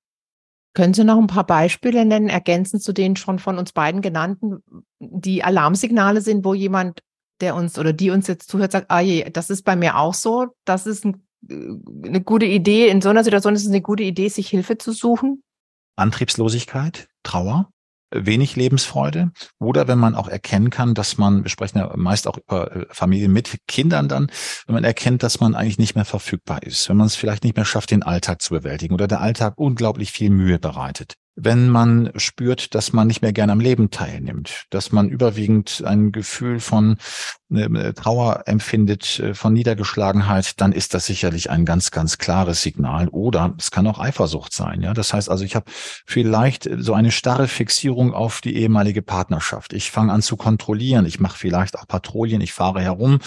Können 0.75 0.93
Sie 0.93 1.05
noch 1.05 1.17
ein 1.17 1.27
paar 1.27 1.45
Beispiele 1.45 2.05
nennen, 2.05 2.27
ergänzend 2.27 2.83
zu 2.83 2.93
den 2.93 3.15
schon 3.15 3.39
von 3.39 3.57
uns 3.57 3.71
beiden 3.71 4.01
genannten, 4.01 4.61
die 4.99 5.41
Alarmsignale 5.41 6.19
sind, 6.19 6.43
wo 6.43 6.53
jemand, 6.53 6.99
der 7.39 7.55
uns 7.55 7.79
oder 7.79 7.93
die 7.93 8.11
uns 8.11 8.27
jetzt 8.27 8.49
zuhört, 8.49 8.73
sagt, 8.73 8.91
ah 8.91 8.99
je, 8.99 9.29
das 9.29 9.49
ist 9.49 9.63
bei 9.63 9.77
mir 9.77 9.97
auch 9.97 10.13
so, 10.13 10.47
das 10.65 10.85
ist 10.85 11.05
ein, 11.05 11.25
äh, 11.49 12.07
eine 12.07 12.21
gute 12.21 12.45
Idee, 12.45 12.89
in 12.89 13.01
so 13.01 13.07
einer 13.07 13.23
Situation 13.23 13.55
ist 13.55 13.63
es 13.63 13.69
eine 13.69 13.81
gute 13.81 14.03
Idee, 14.03 14.27
sich 14.27 14.49
Hilfe 14.49 14.77
zu 14.77 14.91
suchen? 14.91 15.41
Antriebslosigkeit, 15.95 17.07
Trauer, 17.23 17.69
wenig 18.23 18.55
Lebensfreude. 18.55 19.31
Oder 19.59 19.87
wenn 19.87 19.99
man 19.99 20.15
auch 20.15 20.27
erkennen 20.27 20.69
kann, 20.69 20.93
dass 20.93 21.17
man, 21.17 21.43
wir 21.43 21.49
sprechen 21.49 21.79
ja 21.79 21.91
meist 21.95 22.27
auch 22.27 22.37
über 22.37 22.75
äh, 22.75 22.85
Familien 22.89 23.33
mit 23.33 23.57
Kindern 23.67 24.07
dann, 24.07 24.31
wenn 24.65 24.75
man 24.75 24.83
erkennt, 24.83 25.23
dass 25.23 25.39
man 25.39 25.55
eigentlich 25.55 25.79
nicht 25.79 25.95
mehr 25.95 26.05
verfügbar 26.05 26.63
ist, 26.63 26.89
wenn 26.89 26.97
man 26.97 27.07
es 27.07 27.15
vielleicht 27.15 27.43
nicht 27.43 27.55
mehr 27.55 27.65
schafft, 27.65 27.91
den 27.91 28.03
Alltag 28.03 28.41
zu 28.41 28.53
bewältigen 28.53 28.93
oder 28.93 29.07
der 29.07 29.21
Alltag 29.21 29.53
unglaublich 29.57 30.11
viel 30.11 30.29
Mühe 30.29 30.59
bereitet 30.59 31.15
wenn 31.35 31.69
man 31.69 32.11
spürt, 32.15 32.75
dass 32.75 32.93
man 32.93 33.07
nicht 33.07 33.21
mehr 33.21 33.33
gern 33.33 33.49
am 33.49 33.59
Leben 33.59 33.91
teilnimmt, 33.91 34.65
dass 34.69 34.91
man 34.93 35.09
überwiegend 35.09 35.83
ein 35.85 36.13
Gefühl 36.13 36.61
von 36.61 36.97
äh, 37.53 37.93
Trauer 37.93 38.43
empfindet, 38.45 39.19
äh, 39.19 39.33
von 39.33 39.51
Niedergeschlagenheit, 39.53 40.61
dann 40.61 40.71
ist 40.71 40.93
das 40.93 41.05
sicherlich 41.05 41.49
ein 41.49 41.65
ganz, 41.65 41.91
ganz 41.91 42.17
klares 42.17 42.61
Signal. 42.61 43.09
Oder 43.09 43.53
es 43.57 43.69
kann 43.69 43.85
auch 43.87 43.99
Eifersucht 43.99 44.53
sein. 44.53 44.81
Ja, 44.81 44.93
das 44.93 45.13
heißt 45.13 45.29
also, 45.29 45.43
ich 45.43 45.55
habe 45.55 45.69
vielleicht 46.05 46.69
so 46.77 46.93
eine 46.93 47.11
starre 47.11 47.47
Fixierung 47.47 48.13
auf 48.13 48.39
die 48.39 48.55
ehemalige 48.55 49.01
Partnerschaft. 49.01 49.73
Ich 49.73 49.91
fange 49.91 50.13
an 50.13 50.21
zu 50.21 50.37
kontrollieren. 50.37 51.05
Ich 51.05 51.19
mache 51.19 51.37
vielleicht 51.37 51.77
auch 51.77 51.87
Patrouillen. 51.87 52.41
Ich 52.41 52.53
fahre 52.53 52.81
herum. 52.81 53.19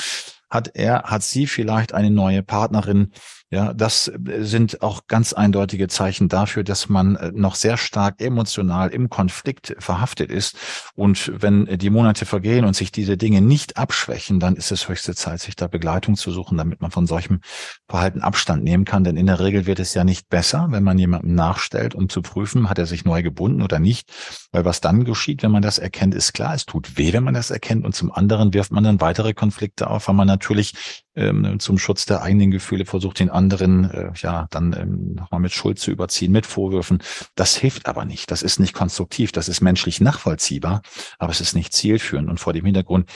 Hat 0.49 0.71
er, 0.75 1.03
hat 1.03 1.23
sie 1.23 1.47
vielleicht 1.47 1.93
eine 1.93 2.11
neue 2.11 2.43
Partnerin? 2.43 3.13
Ja, 3.51 3.73
das 3.73 4.09
äh, 4.09 4.45
sind 4.45 4.83
auch 4.83 5.07
ganz 5.07 5.33
eindeutige 5.33 5.89
Zeichen 5.89 6.29
dafür, 6.29 6.65
dass 6.65 6.91
man 6.91 7.17
äh, 7.17 7.33
noch 7.35 7.55
sehr 7.55 7.79
stark 7.79 8.21
emotional 8.21 8.91
im 8.91 9.09
Konflikt 9.09 9.75
verhaftet 9.79 10.31
ist. 10.31 10.55
Und 10.95 11.33
wenn 11.35 11.67
äh, 11.67 11.79
die 11.79 11.89
Monate 11.89 12.27
vergehen 12.27 12.67
und 12.67 12.77
sich 12.77 12.93
diese 12.93 13.17
Dinge 13.17 13.41
nicht 13.41 13.79
abschwächen, 13.79 14.39
dann 14.39 14.55
ist 14.55 14.71
es 14.71 14.87
höchste 14.87 15.15
Zeit, 15.15 15.41
sich 15.41 15.57
da 15.57 15.67
Begleitung 15.67 16.17
zu 16.17 16.31
suchen, 16.31 16.59
damit 16.59 16.83
man 16.83 16.91
von 16.91 17.07
solchem 17.07 17.41
Verhalten 17.89 18.21
Abstand 18.21 18.65
nehmen 18.65 18.85
kann. 18.85 19.03
Denn 19.03 19.17
in 19.17 19.25
der 19.25 19.41
Regel 19.41 19.65
wird 19.65 19.81
es 19.81 19.95
ja 19.95 20.05
nicht 20.05 20.29
besser, 20.29 20.69
wenn 20.71 20.85
man 20.85 20.99
jemandem 20.99 21.35
nachstellt, 21.35 21.95
um 21.95 22.11
zu 22.11 22.21
prüfen, 22.21 22.69
hat 22.69 22.79
er 22.79 22.87
sich 22.87 23.07
neu 23.07 23.23
gebunden 23.23 23.63
oder 23.63 23.79
nicht. 23.79 24.13
Weil 24.53 24.67
was 24.67 24.83
dann 24.83 25.05
geschieht, 25.05 25.43
wenn 25.43 25.53
man 25.53 25.63
das 25.63 25.79
erkennt, 25.79 26.15
ist 26.15 26.35
klar, 26.35 26.53
es 26.55 26.67
tut 26.67 26.99
weh, 26.99 27.15
wenn 27.15 27.25
man 27.25 27.33
das 27.33 27.51
erkennt. 27.51 27.87
Und 27.87 27.95
zum 27.95 28.13
anderen 28.13 28.53
wirft 28.53 28.73
man 28.73 28.85
dann 28.85 29.01
weitere 29.01 29.33
Konflikte 29.33 29.89
auf, 29.89 30.09
weil 30.09 30.15
man 30.15 30.27
natürlich 30.27 30.75
ähm, 31.19 31.59
zum 31.59 31.79
Schutz 31.79 32.07
der 32.07 32.23
eigenen 32.23 32.51
Gefühle 32.51 32.87
versucht, 32.87 33.19
den 33.19 33.31
anderen 33.31 33.91
äh, 33.91 34.13
ja 34.17 34.47
dann 34.51 34.73
ähm, 34.73 35.15
nochmal 35.15 35.41
mit 35.41 35.53
Schuld 35.53 35.79
zu 35.79 35.91
überziehen, 35.91 36.33
mit 36.33 36.47
Vorwürfen. 36.47 37.03
Das 37.35 37.57
hilft 37.57 37.87
aber 37.87 38.05
nicht. 38.05 38.31
Das 38.31 38.43
ist 38.43 38.61
nicht 38.61 38.73
konstruktiv. 38.73 39.33
Das 39.33 39.49
ist 39.49 39.61
menschlich 39.61 40.01
nachvollziehbar, 40.01 40.83
aber 41.19 41.33
es 41.33 41.41
ist 41.41 41.55
nicht 41.55 41.73
zielführend. 41.73 42.31
Und 42.31 42.39
vor 42.39 42.53
dem 42.53 42.65
Hintergrund 42.65 43.11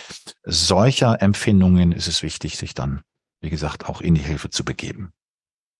solcher 0.44 1.22
Empfindungen 1.22 1.92
ist 1.92 2.08
es 2.08 2.22
wichtig, 2.22 2.58
sich 2.58 2.74
dann, 2.74 3.02
wie 3.40 3.50
gesagt, 3.50 3.88
auch 3.88 4.00
in 4.00 4.14
die 4.14 4.22
Hilfe 4.22 4.50
zu 4.50 4.64
begeben. 4.64 5.12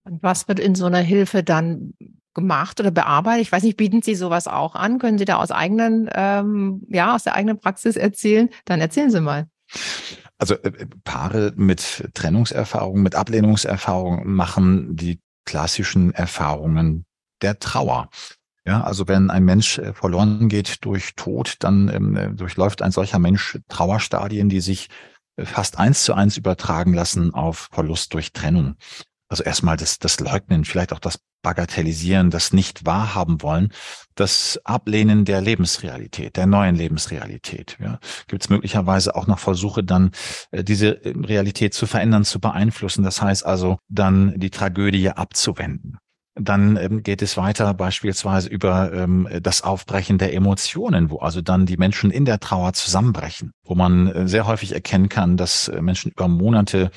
Und 0.05 0.23
was 0.23 0.49
wird 0.49 0.59
in 0.59 0.75
so 0.75 0.87
einer 0.87 1.01
Hilfe 1.01 1.43
dann 1.43 1.95
gemacht 2.35 2.81
oder 2.81 2.91
bearbeitet? 2.91 3.43
Ich 3.43 3.53
weiß 3.53 3.63
nicht, 3.63 3.77
bieten 3.77 4.03
Sie 4.03 4.15
sowas 4.15 4.47
auch 4.47 4.75
an? 4.75 4.99
Können 4.99 5.19
Sie 5.19 5.25
da 5.25 5.37
aus 5.37 5.51
eigenen, 5.51 6.09
ähm, 6.13 6.83
ja, 6.89 7.15
aus 7.15 7.25
der 7.25 7.35
eigenen 7.35 7.59
Praxis 7.59 7.97
erzählen? 7.97 8.49
Dann 8.65 8.81
erzählen 8.81 9.11
Sie 9.11 9.21
mal. 9.21 9.49
Also 10.43 10.56
äh, 10.56 10.73
Paare 11.05 11.53
mit 11.55 12.11
Trennungserfahrungen, 12.15 13.00
mit 13.00 13.15
Ablehnungserfahrungen 13.15 14.29
machen 14.35 14.97
die 14.97 15.21
klassischen 15.44 16.12
Erfahrungen 16.12 17.07
der 17.43 17.61
Trauer. 17.61 18.11
Ja, 18.66 18.83
also 18.83 19.07
wenn 19.07 19.31
ein 19.31 19.45
Mensch 19.45 19.78
äh, 19.78 19.93
verloren 19.93 20.49
geht 20.49 20.85
durch 20.85 21.14
Tod, 21.14 21.55
dann 21.61 21.88
ähm, 21.88 22.16
äh, 22.16 22.31
durchläuft 22.31 22.83
ein 22.83 22.90
solcher 22.90 23.21
Mensch 23.21 23.57
Trauerstadien, 23.69 24.49
die 24.49 24.61
sich 24.61 24.88
fast 25.38 25.78
eins 25.78 26.02
zu 26.02 26.12
eins 26.12 26.37
übertragen 26.37 26.93
lassen 26.93 27.33
auf 27.33 27.69
Verlust 27.71 28.12
durch 28.12 28.33
Trennung. 28.33 28.75
Also 29.28 29.45
erstmal 29.45 29.76
das, 29.76 30.00
das 30.00 30.19
Leugnen, 30.19 30.64
vielleicht 30.64 30.93
auch 30.93 30.99
das 30.99 31.21
Bagatellisieren, 31.42 32.30
das 32.30 32.52
nicht 32.52 32.87
wahrhaben 32.87 33.42
wollen, 33.42 33.72
das 34.14 34.61
Ablehnen 34.64 35.25
der 35.25 35.40
Lebensrealität, 35.40 36.37
der 36.37 36.46
neuen 36.46 36.76
Lebensrealität. 36.76 37.76
Ja. 37.80 37.99
Gibt 38.28 38.44
es 38.44 38.50
möglicherweise 38.50 39.14
auch 39.14 39.26
noch 39.26 39.38
Versuche, 39.38 39.82
dann 39.82 40.12
äh, 40.50 40.64
diese 40.64 41.04
äh, 41.04 41.14
Realität 41.16 41.75
zu 41.75 41.87
verändern, 41.87 42.25
zu 42.25 42.40
beeinflussen. 42.40 43.02
Das 43.02 43.20
heißt 43.20 43.44
also, 43.44 43.78
dann 43.88 44.38
die 44.38 44.50
Tragödie 44.50 45.11
abzuwenden. 45.11 45.99
Dann 46.34 46.78
ähm, 46.78 47.02
geht 47.02 47.20
es 47.20 47.37
weiter 47.37 47.75
beispielsweise 47.75 48.49
über 48.49 48.92
ähm, 48.92 49.28
das 49.42 49.62
Aufbrechen 49.62 50.16
der 50.16 50.32
Emotionen, 50.32 51.11
wo 51.11 51.18
also 51.18 51.42
dann 51.42 51.66
die 51.66 51.76
Menschen 51.76 52.11
in 52.11 52.25
der 52.25 52.40
Trauer 52.40 52.72
zusammenbrechen, 52.72 53.52
wo 53.64 53.75
man 53.75 54.08
äh, 54.08 54.28
sehr 54.28 54.46
häufig 54.46 54.72
erkennen 54.72 55.11
kann, 55.11 55.37
dass 55.37 55.70
Menschen 55.80 56.11
über 56.11 56.28
Monate 56.28 56.90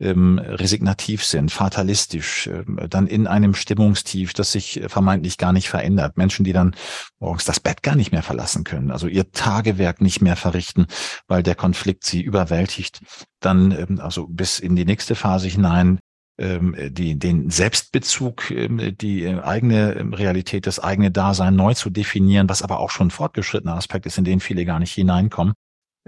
ähm, 0.00 0.38
resignativ 0.38 1.24
sind, 1.24 1.50
fatalistisch, 1.50 2.46
ähm, 2.46 2.78
dann 2.88 3.06
in 3.06 3.26
einem 3.26 3.54
Stimmungstief, 3.54 4.32
das 4.32 4.52
sich 4.52 4.82
vermeintlich 4.86 5.38
gar 5.38 5.52
nicht 5.52 5.68
verändert. 5.68 6.16
Menschen, 6.16 6.44
die 6.44 6.52
dann 6.52 6.74
morgens 7.18 7.44
das 7.44 7.60
Bett 7.60 7.82
gar 7.82 7.96
nicht 7.96 8.12
mehr 8.12 8.22
verlassen 8.22 8.64
können, 8.64 8.90
also 8.90 9.06
ihr 9.06 9.30
Tagewerk 9.32 10.00
nicht 10.00 10.20
mehr 10.20 10.36
verrichten, 10.36 10.86
weil 11.26 11.42
der 11.42 11.54
Konflikt 11.54 12.04
sie 12.04 12.22
überwältigt. 12.22 13.00
Dann 13.40 13.72
ähm, 13.72 14.00
also 14.00 14.26
bis 14.28 14.58
in 14.58 14.76
die 14.76 14.84
nächste 14.84 15.14
Phase 15.14 15.48
hinein 15.48 15.98
ähm, 16.38 16.76
die, 16.78 17.18
den 17.18 17.50
Selbstbezug, 17.50 18.50
ähm, 18.50 18.96
die 18.96 19.24
äh, 19.24 19.40
eigene 19.40 19.94
ähm, 19.94 20.14
Realität, 20.14 20.66
das 20.66 20.78
eigene 20.78 21.10
Dasein 21.10 21.56
neu 21.56 21.74
zu 21.74 21.90
definieren, 21.90 22.48
was 22.48 22.62
aber 22.62 22.78
auch 22.78 22.90
schon 22.90 23.10
fortgeschrittener 23.10 23.74
Aspekt 23.74 24.06
ist, 24.06 24.18
in 24.18 24.24
den 24.24 24.40
viele 24.40 24.64
gar 24.64 24.78
nicht 24.78 24.92
hineinkommen. 24.92 25.54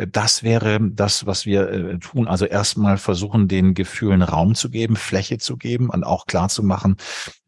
Das 0.08 0.42
wäre 0.42 0.78
das, 0.80 1.26
was 1.26 1.46
wir 1.46 1.68
äh, 1.68 1.98
tun. 1.98 2.26
Also 2.26 2.46
erstmal 2.46 2.96
versuchen, 2.96 3.48
den 3.48 3.74
Gefühlen 3.74 4.22
Raum 4.22 4.54
zu 4.54 4.70
geben, 4.70 4.96
Fläche 4.96 5.38
zu 5.38 5.56
geben 5.56 5.90
und 5.90 6.04
auch 6.04 6.26
klar 6.26 6.48
zu 6.48 6.62
machen, 6.62 6.96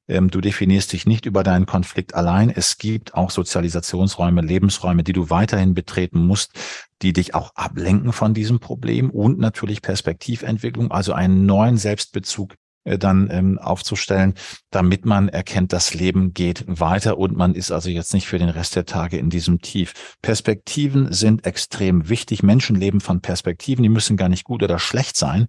ähm, 0.09 0.31
du 0.31 0.41
definierst 0.41 0.93
dich 0.93 1.07
nicht 1.07 1.27
über 1.27 1.43
deinen 1.43 1.67
Konflikt 1.67 2.15
allein. 2.15 2.51
Es 2.51 2.77
gibt 2.77 3.15
auch 3.15 3.31
Sozialisationsräume, 3.31 4.43
Lebensräume, 4.43 5.05
die 5.05 5.13
du 5.13 5.31
weiterhin 5.31 5.75
betreten 5.75 6.27
musst, 6.27 6.53
die 7.01 7.13
dich 7.13 7.35
auch 7.35 7.55
ablenken 7.55 8.13
von 8.13 8.35
diesem 8.35 8.61
Problem 8.61 9.11
und 9.11 9.39
natürlich 9.39 9.81
Perspektiventwicklung, 9.81 10.91
also 10.91 11.13
einen 11.13 11.47
neuen 11.47 11.77
Selbstbezug 11.79 12.55
dann 12.85 13.29
ähm, 13.31 13.59
aufzustellen, 13.59 14.35
damit 14.71 15.05
man 15.05 15.29
erkennt, 15.29 15.73
das 15.73 15.95
Leben 15.95 16.35
geht 16.35 16.65
weiter 16.67 17.19
und 17.19 17.37
man 17.37 17.55
ist 17.55 17.71
also 17.71 17.91
jetzt 17.91 18.15
nicht 18.15 18.27
für 18.27 18.39
den 18.39 18.49
Rest 18.49 18.77
der 18.77 18.87
Tage 18.87 19.19
in 19.19 19.31
diesem 19.31 19.61
Tief. 19.61 20.17
Perspektiven 20.23 21.13
sind 21.13 21.47
extrem 21.47 22.09
wichtig. 22.09 22.43
Menschen 22.43 22.77
leben 22.77 23.01
von 23.01 23.21
Perspektiven, 23.21 23.83
die 23.83 23.89
müssen 23.89 24.17
gar 24.17 24.29
nicht 24.29 24.45
gut 24.45 24.63
oder 24.63 24.79
schlecht 24.79 25.17
sein, 25.17 25.47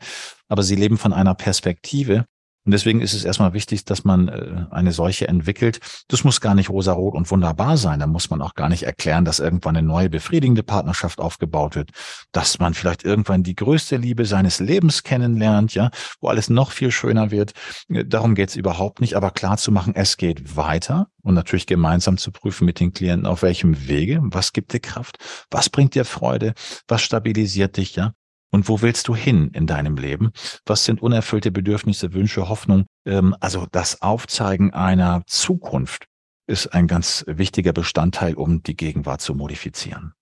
aber 0.48 0.64
sie 0.64 0.76
leben 0.76 0.98
von 0.98 1.14
einer 1.14 1.36
Perspektive, 1.36 2.26
und 2.66 2.72
deswegen 2.72 3.02
ist 3.02 3.14
es 3.14 3.26
erstmal 3.26 3.54
wichtig, 3.54 3.84
dass 3.84 4.06
man 4.06 4.30
äh, 4.30 4.66
eine 4.72 4.94
solche 4.94 5.28
entwickelt. 5.28 5.80
Das 6.08 6.24
muss 6.24 6.40
gar 6.40 6.56
nicht 6.56 6.70
rosarot 6.70 7.14
und 7.14 7.30
wunderbar 7.30 7.76
sein. 7.76 8.00
Da 8.00 8.08
muss 8.08 8.30
man 8.30 8.42
auch 8.42 8.54
gar 8.54 8.70
nicht 8.70 8.84
erklären, 8.84 9.26
dass 9.26 9.40
irgendwann 9.40 9.76
eine 9.76 9.86
neue 9.86 10.10
befriedigende 10.10 10.64
Partnerschaft 10.64 11.20
aufgebaut 11.20 11.76
wird, 11.76 11.92
dass 12.32 12.60
man 12.60 12.74
vielleicht 12.74 13.04
irgendwann 13.04 13.44
die 13.44 13.56
größte 13.56 13.98
Liebe 13.98 14.26
seines 14.26 14.60
Lebens 14.60 15.04
kennenlernt, 15.04 15.74
ja, 15.74 15.92
wo 16.22 16.30
alles 16.30 16.50
noch 16.50 16.72
viel 16.72 16.92
schöner 16.92 17.32
wird. 17.32 17.52
Darum 17.90 18.34
geht's 18.34 18.56
überhaupt 18.56 19.02
nicht. 19.02 19.16
Aber 19.16 19.32
klar 19.32 19.58
zu 19.58 19.72
machen, 19.72 19.94
es 19.96 20.16
geht 20.16 20.56
weiter 20.56 21.08
und 21.22 21.34
natürlich 21.34 21.68
gemeinsam 21.68 22.18
zu 22.18 22.32
prüfen 22.32 22.66
mit 22.66 22.80
den 22.80 22.94
Klienten, 22.94 23.26
auf 23.26 23.42
welchem 23.42 23.88
Wege, 23.88 24.20
was 24.24 24.54
gibt 24.54 24.72
dir 24.72 24.80
Kraft, 24.80 25.18
was 25.52 25.70
bringt 25.70 25.96
dir 25.96 26.06
Freude, 26.06 26.54
was 26.88 27.02
stabilisiert 27.02 27.76
dich, 27.76 27.96
ja. 27.96 28.14
Und 28.54 28.70
wo 28.70 28.84
willst 28.84 29.08
du 29.08 29.16
hin 29.16 29.50
in 29.54 29.66
deinem 29.66 29.98
Leben? 29.98 30.32
Was 30.68 30.86
sind 30.86 31.02
unerfüllte 31.02 31.52
Bedürfnisse, 31.52 32.14
Wünsche, 32.14 32.50
Hoffnung? 32.50 32.86
Ähm, 33.04 33.36
also 33.40 33.66
das 33.72 34.04
Aufzeigen 34.04 34.72
einer 34.72 35.24
Zukunft 35.26 36.06
ist 36.46 36.68
ein 36.68 36.86
ganz 36.86 37.26
wichtiger 37.26 37.74
Bestandteil, 37.74 38.36
um 38.36 38.62
die 38.62 38.78
Gegenwart 38.78 39.22
zu 39.22 39.34
modifizieren. 39.34 40.14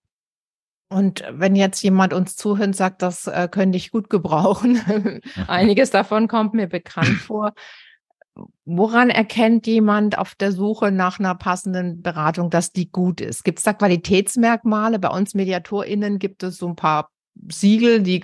Und 0.88 1.26
wenn 1.30 1.58
jetzt 1.58 1.84
jemand 1.84 2.14
uns 2.14 2.38
zuhört 2.38 2.68
und 2.68 2.76
sagt, 2.76 3.02
das 3.02 3.28
äh, 3.28 3.50
könnte 3.52 3.78
ich 3.78 3.92
gut 3.92 4.10
gebrauchen, 4.10 4.80
einiges 5.48 5.90
davon 5.90 6.30
kommt 6.30 6.54
mir 6.54 6.68
bekannt 6.68 7.08
vor. 7.28 7.52
Woran 8.64 9.10
erkennt 9.10 9.68
jemand 9.68 10.18
auf 10.18 10.36
der 10.36 10.54
Suche 10.54 10.94
nach 10.94 11.20
einer 11.20 11.36
passenden 11.36 12.02
Beratung, 12.02 12.50
dass 12.50 12.72
die 12.72 12.90
gut 12.90 13.20
ist? 13.20 13.44
Gibt 13.44 13.60
es 13.60 13.66
da 13.66 13.74
Qualitätsmerkmale? 13.74 15.00
Bei 15.00 15.10
uns 15.10 15.34
MediatorInnen 15.34 16.18
gibt 16.18 16.44
es 16.44 16.56
so 16.56 16.70
ein 16.70 16.78
paar 16.78 17.11
Siegel, 17.50 18.02
die 18.02 18.24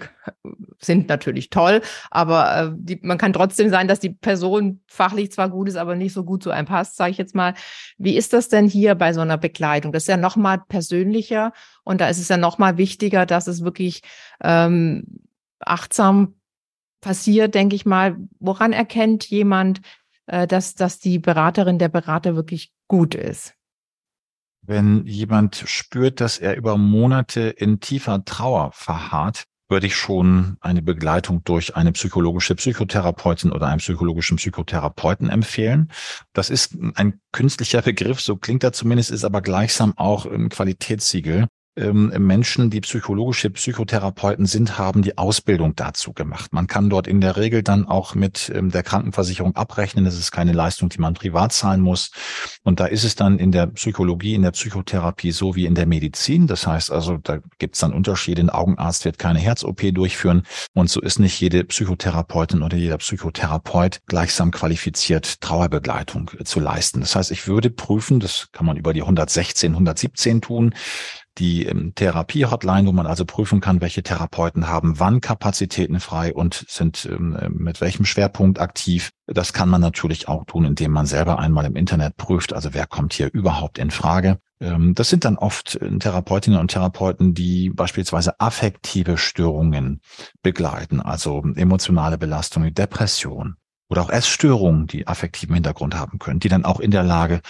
sind 0.80 1.10
natürlich 1.10 1.50
toll, 1.50 1.82
aber 2.12 2.56
äh, 2.56 2.72
die, 2.76 3.00
man 3.02 3.18
kann 3.18 3.34
trotzdem 3.34 3.70
sein, 3.70 3.88
dass 3.88 4.00
die 4.00 4.10
Person 4.12 4.82
fachlich 4.88 5.32
zwar 5.32 5.50
gut 5.50 5.68
ist, 5.68 5.76
aber 5.78 5.96
nicht 5.96 6.14
so 6.14 6.24
gut 6.24 6.44
zu 6.44 6.52
einem 6.52 6.68
passt, 6.68 6.98
sage 6.98 7.12
ich 7.12 7.18
jetzt 7.18 7.36
mal. 7.36 7.54
Wie 7.98 8.16
ist 8.16 8.34
das 8.34 8.50
denn 8.50 8.68
hier 8.68 8.96
bei 8.96 9.14
so 9.14 9.22
einer 9.22 9.38
Begleitung? 9.38 9.92
Das 9.92 10.04
ist 10.04 10.10
ja 10.10 10.18
nochmal 10.18 10.62
persönlicher 10.68 11.54
und 11.84 12.02
da 12.02 12.10
ist 12.10 12.20
es 12.20 12.28
ja 12.30 12.38
nochmal 12.38 12.78
wichtiger, 12.78 13.26
dass 13.26 13.48
es 13.48 13.64
wirklich 13.64 14.02
ähm, 14.44 15.04
achtsam 15.60 16.36
passiert, 17.02 17.56
denke 17.56 17.76
ich 17.76 17.86
mal. 17.86 18.18
Woran 18.40 18.74
erkennt 18.74 19.30
jemand, 19.30 19.82
äh, 20.28 20.48
dass, 20.48 20.76
dass 20.76 21.00
die 21.00 21.20
Beraterin, 21.20 21.80
der 21.80 21.90
Berater 21.90 22.36
wirklich 22.36 22.72
gut 22.88 23.16
ist? 23.16 23.54
Wenn 24.68 25.06
jemand 25.06 25.64
spürt, 25.66 26.20
dass 26.20 26.38
er 26.38 26.58
über 26.58 26.78
Monate 26.78 27.40
in 27.50 27.80
tiefer 27.80 28.26
Trauer 28.26 28.72
verharrt, 28.74 29.46
würde 29.70 29.88
ich 29.88 29.96
schon 29.96 30.58
eine 30.60 30.82
Begleitung 30.82 31.42
durch 31.46 31.78
eine 31.78 31.94
psychologische 31.94 32.54
Psychotherapeutin 32.54 33.54
oder 33.54 33.68
einen 33.68 33.80
psychologischen 33.80 34.36
Psychotherapeuten 34.36 35.30
empfehlen. 35.30 35.90
Das 36.34 36.50
ist 36.50 36.78
ein 36.96 37.22
künstlicher 37.32 37.82
Begriff, 37.82 38.20
so 38.20 38.36
klingt 38.36 38.64
er 38.66 38.74
zumindest, 38.74 39.12
ist 39.12 39.24
aber 39.24 39.42
gleichsam 39.42 39.94
auch 39.98 40.26
ein 40.26 40.50
Qualitätssiegel 40.50 41.48
ähm, 41.78 42.12
Menschen, 42.18 42.70
die 42.70 42.82
psychologische 42.82 43.50
Psychotherapeuten 43.50 44.46
sind, 44.46 44.78
haben 44.78 45.02
die 45.02 45.18
Ausbildung 45.18 45.76
dazu 45.76 46.14
gemacht. 46.14 46.54
Man 46.54 46.68
kann 46.68 46.90
dort 46.90 47.08
in 47.08 47.22
der 47.22 47.38
Regel 47.38 47.64
dann 47.64 47.88
auch 47.88 48.16
mit 48.16 48.52
ähm, 48.54 48.72
der 48.72 48.84
Krankenversicherung 48.84 49.56
abrechnen. 49.56 50.06
Das 50.06 50.18
ist 50.18 50.32
keine 50.32 50.54
Leistung, 50.54 50.90
die 50.90 51.00
man 51.00 51.14
privat 51.14 51.54
zahlen 51.54 51.82
muss. 51.82 52.12
Und 52.64 52.80
da 52.80 52.86
ist 52.86 53.04
es 53.04 53.16
dann 53.16 53.40
in 53.40 53.52
der 53.52 53.68
Psychologie, 53.68 54.34
in 54.34 54.42
der 54.42 54.52
Psychotherapie 54.52 55.32
so 55.32 55.56
wie 55.56 55.66
in 55.66 55.76
der 55.76 55.86
Medizin. 55.86 56.48
Das 56.48 56.66
heißt 56.66 56.92
also, 56.92 57.18
da 57.18 57.40
gibt 57.60 57.76
es 57.76 57.82
dann 57.82 57.94
Unterschiede. 57.94 58.42
Ein 58.42 58.50
Augenarzt 58.50 59.06
wird 59.06 59.20
keine 59.20 59.40
Herz-OP 59.40 59.94
durchführen. 59.94 60.44
Und 60.74 60.90
so 60.90 61.02
ist 61.02 61.20
nicht 61.20 61.40
jede 61.40 61.64
Psychotherapeutin 61.64 62.64
oder 62.64 62.78
jeder 62.78 62.98
Psychotherapeut 62.98 64.00
gleichsam 64.08 64.52
qualifiziert, 64.52 65.42
Trauerbegleitung 65.42 66.32
zu 66.44 66.60
leisten. 66.60 67.02
Das 67.02 67.16
heißt, 67.16 67.32
ich 67.32 67.48
würde 67.48 67.70
prüfen, 67.70 68.20
das 68.20 68.48
kann 68.52 68.66
man 68.66 68.78
über 68.78 68.94
die 68.94 69.02
116, 69.02 69.72
117 69.74 70.42
tun, 70.42 70.74
die 71.38 71.66
ähm, 71.66 71.94
Therapie-Hotline, 71.96 72.88
wo 72.88 72.92
man 72.92 73.08
also 73.08 73.26
prüfen 73.26 73.62
kann, 73.62 73.82
welche 73.82 74.04
Therapeuten 74.04 74.68
haben 74.68 75.00
wann 75.00 75.22
Kapazitäten 75.22 76.00
frei 76.00 76.34
und 76.34 76.66
sind 76.68 77.08
ähm, 77.12 77.38
mit 77.58 77.82
welchem 77.82 78.06
Schwerpunkt 78.06 78.60
aktiv. 78.60 79.12
Das 79.28 79.54
kann 79.54 79.70
man 79.70 79.82
natürlich 79.82 80.28
auch 80.28 80.46
tun, 80.46 80.66
indem 80.66 80.92
man 80.92 81.06
selber 81.06 81.40
einmal 81.40 81.66
im 81.66 81.76
Internet 81.76 82.18
prüft, 82.18 82.54
also 82.54 82.74
wer 82.74 82.88
kommt 82.88 83.14
hier 83.14 83.30
überhaupt 83.34 83.78
in 83.78 83.92
Frage. 83.92 84.40
Ähm, 84.60 84.96
das 84.96 85.10
sind 85.10 85.26
dann 85.26 85.38
oft 85.38 85.76
äh, 85.76 85.98
Therapeutinnen 85.98 86.60
und 86.60 86.72
Therapeuten, 86.72 87.34
die 87.34 87.70
beispielsweise 87.70 88.40
affektive 88.40 89.18
Störungen 89.18 90.02
begleiten, 90.42 91.02
also 91.02 91.44
emotionale 91.56 92.18
Belastung, 92.18 92.74
Depression 92.74 93.56
oder 93.90 94.02
auch 94.02 94.10
Essstörungen, 94.10 94.88
die 94.88 95.08
affektiven 95.08 95.56
Hintergrund 95.56 95.96
haben 95.96 96.20
können, 96.20 96.40
die 96.40 96.50
dann 96.50 96.66
auch 96.66 96.80
in 96.80 96.92
der 96.92 97.04
Lage 97.04 97.42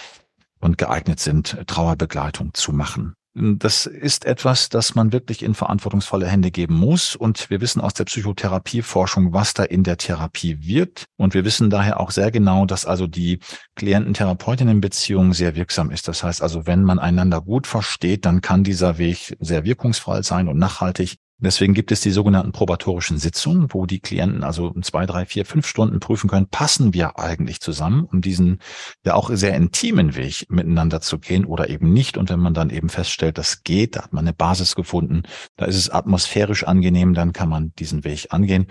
und 0.60 0.78
geeignet 0.78 1.20
sind, 1.20 1.56
Trauerbegleitung 1.66 2.52
zu 2.54 2.72
machen. 2.72 3.14
Das 3.40 3.86
ist 3.86 4.24
etwas, 4.24 4.68
das 4.68 4.96
man 4.96 5.12
wirklich 5.12 5.44
in 5.44 5.54
verantwortungsvolle 5.54 6.26
Hände 6.26 6.50
geben 6.50 6.74
muss. 6.74 7.14
Und 7.14 7.50
wir 7.50 7.60
wissen 7.60 7.80
aus 7.80 7.94
der 7.94 8.04
Psychotherapieforschung, 8.04 9.32
was 9.32 9.54
da 9.54 9.62
in 9.62 9.84
der 9.84 9.96
Therapie 9.96 10.58
wirkt. 10.60 11.04
Und 11.16 11.34
wir 11.34 11.44
wissen 11.44 11.70
daher 11.70 12.00
auch 12.00 12.10
sehr 12.10 12.32
genau, 12.32 12.66
dass 12.66 12.84
also 12.84 13.06
die 13.06 13.38
Klienten-Therapeutinnen-Beziehung 13.76 15.34
sehr 15.34 15.54
wirksam 15.54 15.90
ist. 15.90 16.08
Das 16.08 16.24
heißt 16.24 16.42
also, 16.42 16.66
wenn 16.66 16.82
man 16.82 16.98
einander 16.98 17.40
gut 17.40 17.68
versteht, 17.68 18.24
dann 18.24 18.40
kann 18.40 18.64
dieser 18.64 18.98
Weg 18.98 19.36
sehr 19.38 19.64
wirkungsvoll 19.64 20.24
sein 20.24 20.48
und 20.48 20.58
nachhaltig. 20.58 21.18
Deswegen 21.40 21.72
gibt 21.72 21.92
es 21.92 22.00
die 22.00 22.10
sogenannten 22.10 22.50
probatorischen 22.50 23.18
Sitzungen, 23.18 23.68
wo 23.72 23.86
die 23.86 24.00
Klienten 24.00 24.42
also 24.42 24.74
zwei, 24.82 25.06
drei, 25.06 25.24
vier, 25.24 25.46
fünf 25.46 25.68
Stunden 25.68 26.00
prüfen 26.00 26.28
können, 26.28 26.48
passen 26.48 26.94
wir 26.94 27.16
eigentlich 27.18 27.60
zusammen, 27.60 28.04
um 28.10 28.20
diesen 28.20 28.58
ja 29.04 29.14
auch 29.14 29.30
sehr 29.32 29.54
intimen 29.54 30.16
Weg 30.16 30.46
miteinander 30.50 31.00
zu 31.00 31.18
gehen 31.20 31.44
oder 31.44 31.70
eben 31.70 31.92
nicht. 31.92 32.16
Und 32.16 32.30
wenn 32.30 32.40
man 32.40 32.54
dann 32.54 32.70
eben 32.70 32.88
feststellt, 32.88 33.38
das 33.38 33.62
geht, 33.62 33.94
da 33.94 34.02
hat 34.02 34.12
man 34.12 34.24
eine 34.24 34.34
Basis 34.34 34.74
gefunden, 34.74 35.22
da 35.56 35.66
ist 35.66 35.76
es 35.76 35.90
atmosphärisch 35.90 36.64
angenehm, 36.64 37.14
dann 37.14 37.32
kann 37.32 37.48
man 37.48 37.72
diesen 37.78 38.02
Weg 38.02 38.26
angehen. 38.30 38.66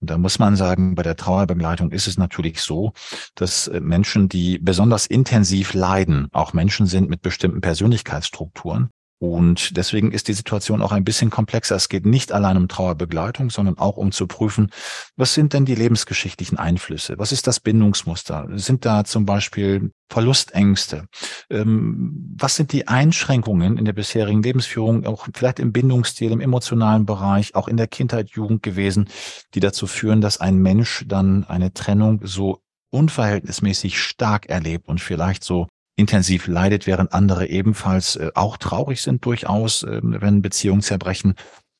Und 0.00 0.10
da 0.10 0.16
muss 0.16 0.38
man 0.38 0.54
sagen, 0.54 0.94
bei 0.94 1.02
der 1.02 1.16
Trauerbegleitung 1.16 1.90
ist 1.90 2.06
es 2.06 2.18
natürlich 2.18 2.60
so, 2.60 2.92
dass 3.34 3.66
äh, 3.68 3.80
Menschen, 3.80 4.28
die 4.28 4.58
besonders 4.58 5.06
intensiv 5.06 5.74
leiden, 5.74 6.28
auch 6.32 6.52
Menschen 6.52 6.86
sind 6.86 7.10
mit 7.10 7.22
bestimmten 7.22 7.60
Persönlichkeitsstrukturen, 7.60 8.90
und 9.22 9.76
deswegen 9.76 10.10
ist 10.10 10.26
die 10.26 10.32
Situation 10.32 10.82
auch 10.82 10.90
ein 10.90 11.04
bisschen 11.04 11.30
komplexer. 11.30 11.76
Es 11.76 11.88
geht 11.88 12.04
nicht 12.04 12.32
allein 12.32 12.56
um 12.56 12.66
Trauerbegleitung, 12.66 13.50
sondern 13.50 13.78
auch 13.78 13.96
um 13.96 14.10
zu 14.10 14.26
prüfen, 14.26 14.70
was 15.14 15.32
sind 15.32 15.52
denn 15.52 15.64
die 15.64 15.76
lebensgeschichtlichen 15.76 16.58
Einflüsse? 16.58 17.14
Was 17.18 17.30
ist 17.30 17.46
das 17.46 17.60
Bindungsmuster? 17.60 18.48
Sind 18.54 18.84
da 18.84 19.04
zum 19.04 19.24
Beispiel 19.24 19.92
Verlustängste? 20.08 21.06
Ähm, 21.50 22.34
was 22.36 22.56
sind 22.56 22.72
die 22.72 22.88
Einschränkungen 22.88 23.78
in 23.78 23.84
der 23.84 23.92
bisherigen 23.92 24.42
Lebensführung, 24.42 25.06
auch 25.06 25.28
vielleicht 25.32 25.60
im 25.60 25.70
Bindungsstil, 25.70 26.32
im 26.32 26.40
emotionalen 26.40 27.06
Bereich, 27.06 27.54
auch 27.54 27.68
in 27.68 27.76
der 27.76 27.86
Kindheit, 27.86 28.30
Jugend 28.30 28.64
gewesen, 28.64 29.08
die 29.54 29.60
dazu 29.60 29.86
führen, 29.86 30.20
dass 30.20 30.40
ein 30.40 30.56
Mensch 30.56 31.04
dann 31.06 31.44
eine 31.44 31.72
Trennung 31.72 32.22
so 32.24 32.60
unverhältnismäßig 32.90 34.02
stark 34.02 34.46
erlebt 34.46 34.88
und 34.88 35.00
vielleicht 35.00 35.44
so 35.44 35.68
intensiv 35.96 36.46
leidet, 36.46 36.86
während 36.86 37.12
andere 37.12 37.46
ebenfalls 37.46 38.16
äh, 38.16 38.30
auch 38.34 38.56
traurig 38.56 39.02
sind 39.02 39.24
durchaus, 39.24 39.82
äh, 39.82 40.00
wenn 40.02 40.42
Beziehungen 40.42 40.82
zerbrechen, 40.82 41.34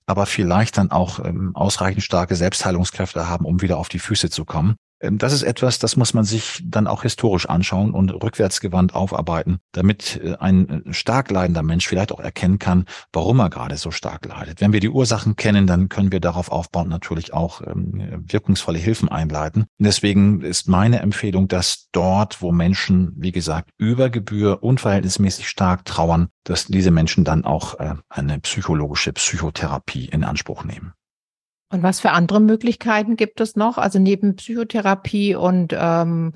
aber 0.07 0.26
vielleicht 0.26 0.78
dann 0.78 0.90
auch 0.90 1.25
ähm, 1.25 1.54
ausreichend 1.54 2.02
starke 2.02 2.37
Selbstheilungskräfte 2.37 3.28
haben, 3.28 3.47
um 3.47 3.62
wieder 3.62 3.78
auf 3.78 3.88
die 3.88 3.99
Füße 3.99 4.31
zu 4.31 4.45
kommen. 4.45 4.76
Ähm, 5.02 5.18
das 5.18 5.32
ist 5.32 5.42
etwas, 5.42 5.78
das 5.78 5.97
muss 5.97 6.14
man 6.14 6.25
sich 6.25 6.62
dann 6.64 6.87
auch 6.87 7.02
historisch 7.02 7.49
anschauen 7.49 7.92
und 7.92 8.11
rückwärtsgewandt 8.11 8.94
aufarbeiten, 8.94 9.59
damit 9.73 10.21
äh, 10.23 10.37
ein 10.37 10.87
äh, 10.87 10.92
stark 10.94 11.30
leidender 11.30 11.62
Mensch 11.62 11.87
vielleicht 11.87 12.12
auch 12.12 12.21
erkennen 12.21 12.59
kann, 12.59 12.87
warum 13.12 13.40
er 13.40 13.50
gerade 13.50 13.76
so 13.76 13.90
stark 13.90 14.25
leidet. 14.26 14.61
Wenn 14.61 14.73
wir 14.73 14.80
die 14.80 14.88
Ursachen 14.88 15.37
kennen, 15.37 15.66
dann 15.66 15.88
können 15.88 16.12
wir 16.12 16.21
darauf 16.21 16.50
aufbauen 16.50 16.88
natürlich 16.88 17.35
auch 17.35 17.61
ähm, 17.62 18.25
wirkungsvolle 18.26 18.78
Hilfen 18.78 19.09
einleiten. 19.09 19.66
deswegen 19.78 20.40
ist 20.42 20.68
meine 20.68 21.00
Empfehlung, 21.00 21.49
dass 21.49 21.88
dort, 21.92 22.40
wo 22.40 22.52
Menschen, 22.52 23.12
wie 23.16 23.32
gesagt, 23.32 23.71
über 23.78 24.11
Gebühr 24.11 24.62
unverhältnismäßig 24.62 25.49
stark 25.49 25.85
trauern, 25.85 26.28
dass 26.44 26.66
diese 26.66 26.90
Menschen 26.90 27.25
dann 27.25 27.44
auch 27.44 27.78
äh, 27.80 27.94
eine 28.09 28.38
psychologische 28.40 29.12
Psychotherapie 29.12 30.06
in 30.06 30.25
Anspruch 30.25 30.64
nehmen. 30.64 30.92
Und 31.73 31.83
was 31.83 32.00
für 32.00 32.11
andere 32.11 32.41
Möglichkeiten 32.41 33.17
gibt 33.17 33.41
es 33.41 33.57
noch? 33.57 33.79
Also 33.79 33.99
neben 33.99 34.37
Psychotherapie 34.37 35.35
und 35.35 35.75
ähm, 35.76 36.35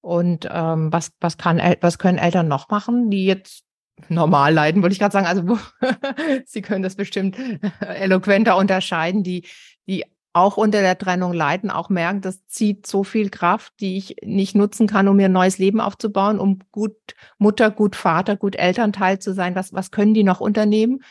und 0.00 0.48
ähm, 0.50 0.90
was 0.90 1.12
was 1.20 1.36
kann 1.36 1.60
was 1.82 1.98
können 1.98 2.16
Eltern 2.16 2.48
noch 2.48 2.70
machen, 2.70 3.10
die 3.10 3.26
jetzt 3.26 3.64
normal 4.08 4.54
leiden, 4.54 4.82
würde 4.82 4.94
ich 4.94 4.98
gerade 4.98 5.12
sagen. 5.12 5.26
Also 5.26 5.58
sie 6.46 6.62
können 6.62 6.82
das 6.82 6.96
bestimmt 6.96 7.36
eloquenter 7.80 8.56
unterscheiden, 8.56 9.22
die 9.22 9.46
die 9.86 10.04
auch 10.32 10.56
unter 10.56 10.80
der 10.80 10.96
Trennung 10.96 11.32
leiden, 11.32 11.70
auch 11.70 11.88
merken, 11.88 12.20
das 12.20 12.46
zieht 12.46 12.86
so 12.86 13.02
viel 13.02 13.28
Kraft, 13.28 13.72
die 13.80 13.96
ich 13.96 14.16
nicht 14.22 14.54
nutzen 14.54 14.86
kann, 14.86 15.08
um 15.08 15.16
mir 15.16 15.26
ein 15.26 15.32
neues 15.32 15.58
Leben 15.58 15.80
aufzubauen, 15.80 16.38
um 16.38 16.60
gut 16.70 16.96
Mutter, 17.38 17.70
gut 17.70 17.96
Vater, 17.96 18.36
gut 18.36 18.54
Elternteil 18.56 19.18
zu 19.18 19.34
sein. 19.34 19.54
Was, 19.54 19.72
was 19.72 19.90
können 19.90 20.14
die 20.14 20.24
noch 20.24 20.40
unternehmen? 20.40 21.02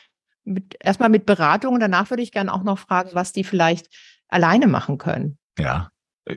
Mit, 0.48 0.76
erstmal 0.80 1.10
mit 1.10 1.26
Beratung. 1.26 1.80
Danach 1.80 2.10
würde 2.10 2.24
ich 2.24 2.32
gerne 2.32 2.54
auch 2.54 2.64
noch 2.64 2.80
fragen, 2.80 3.10
was 3.14 3.34
die 3.34 3.44
vielleicht 3.44 3.88
alleine 4.30 4.68
machen 4.68 4.98
können. 4.98 5.38
Ja, 5.60 5.90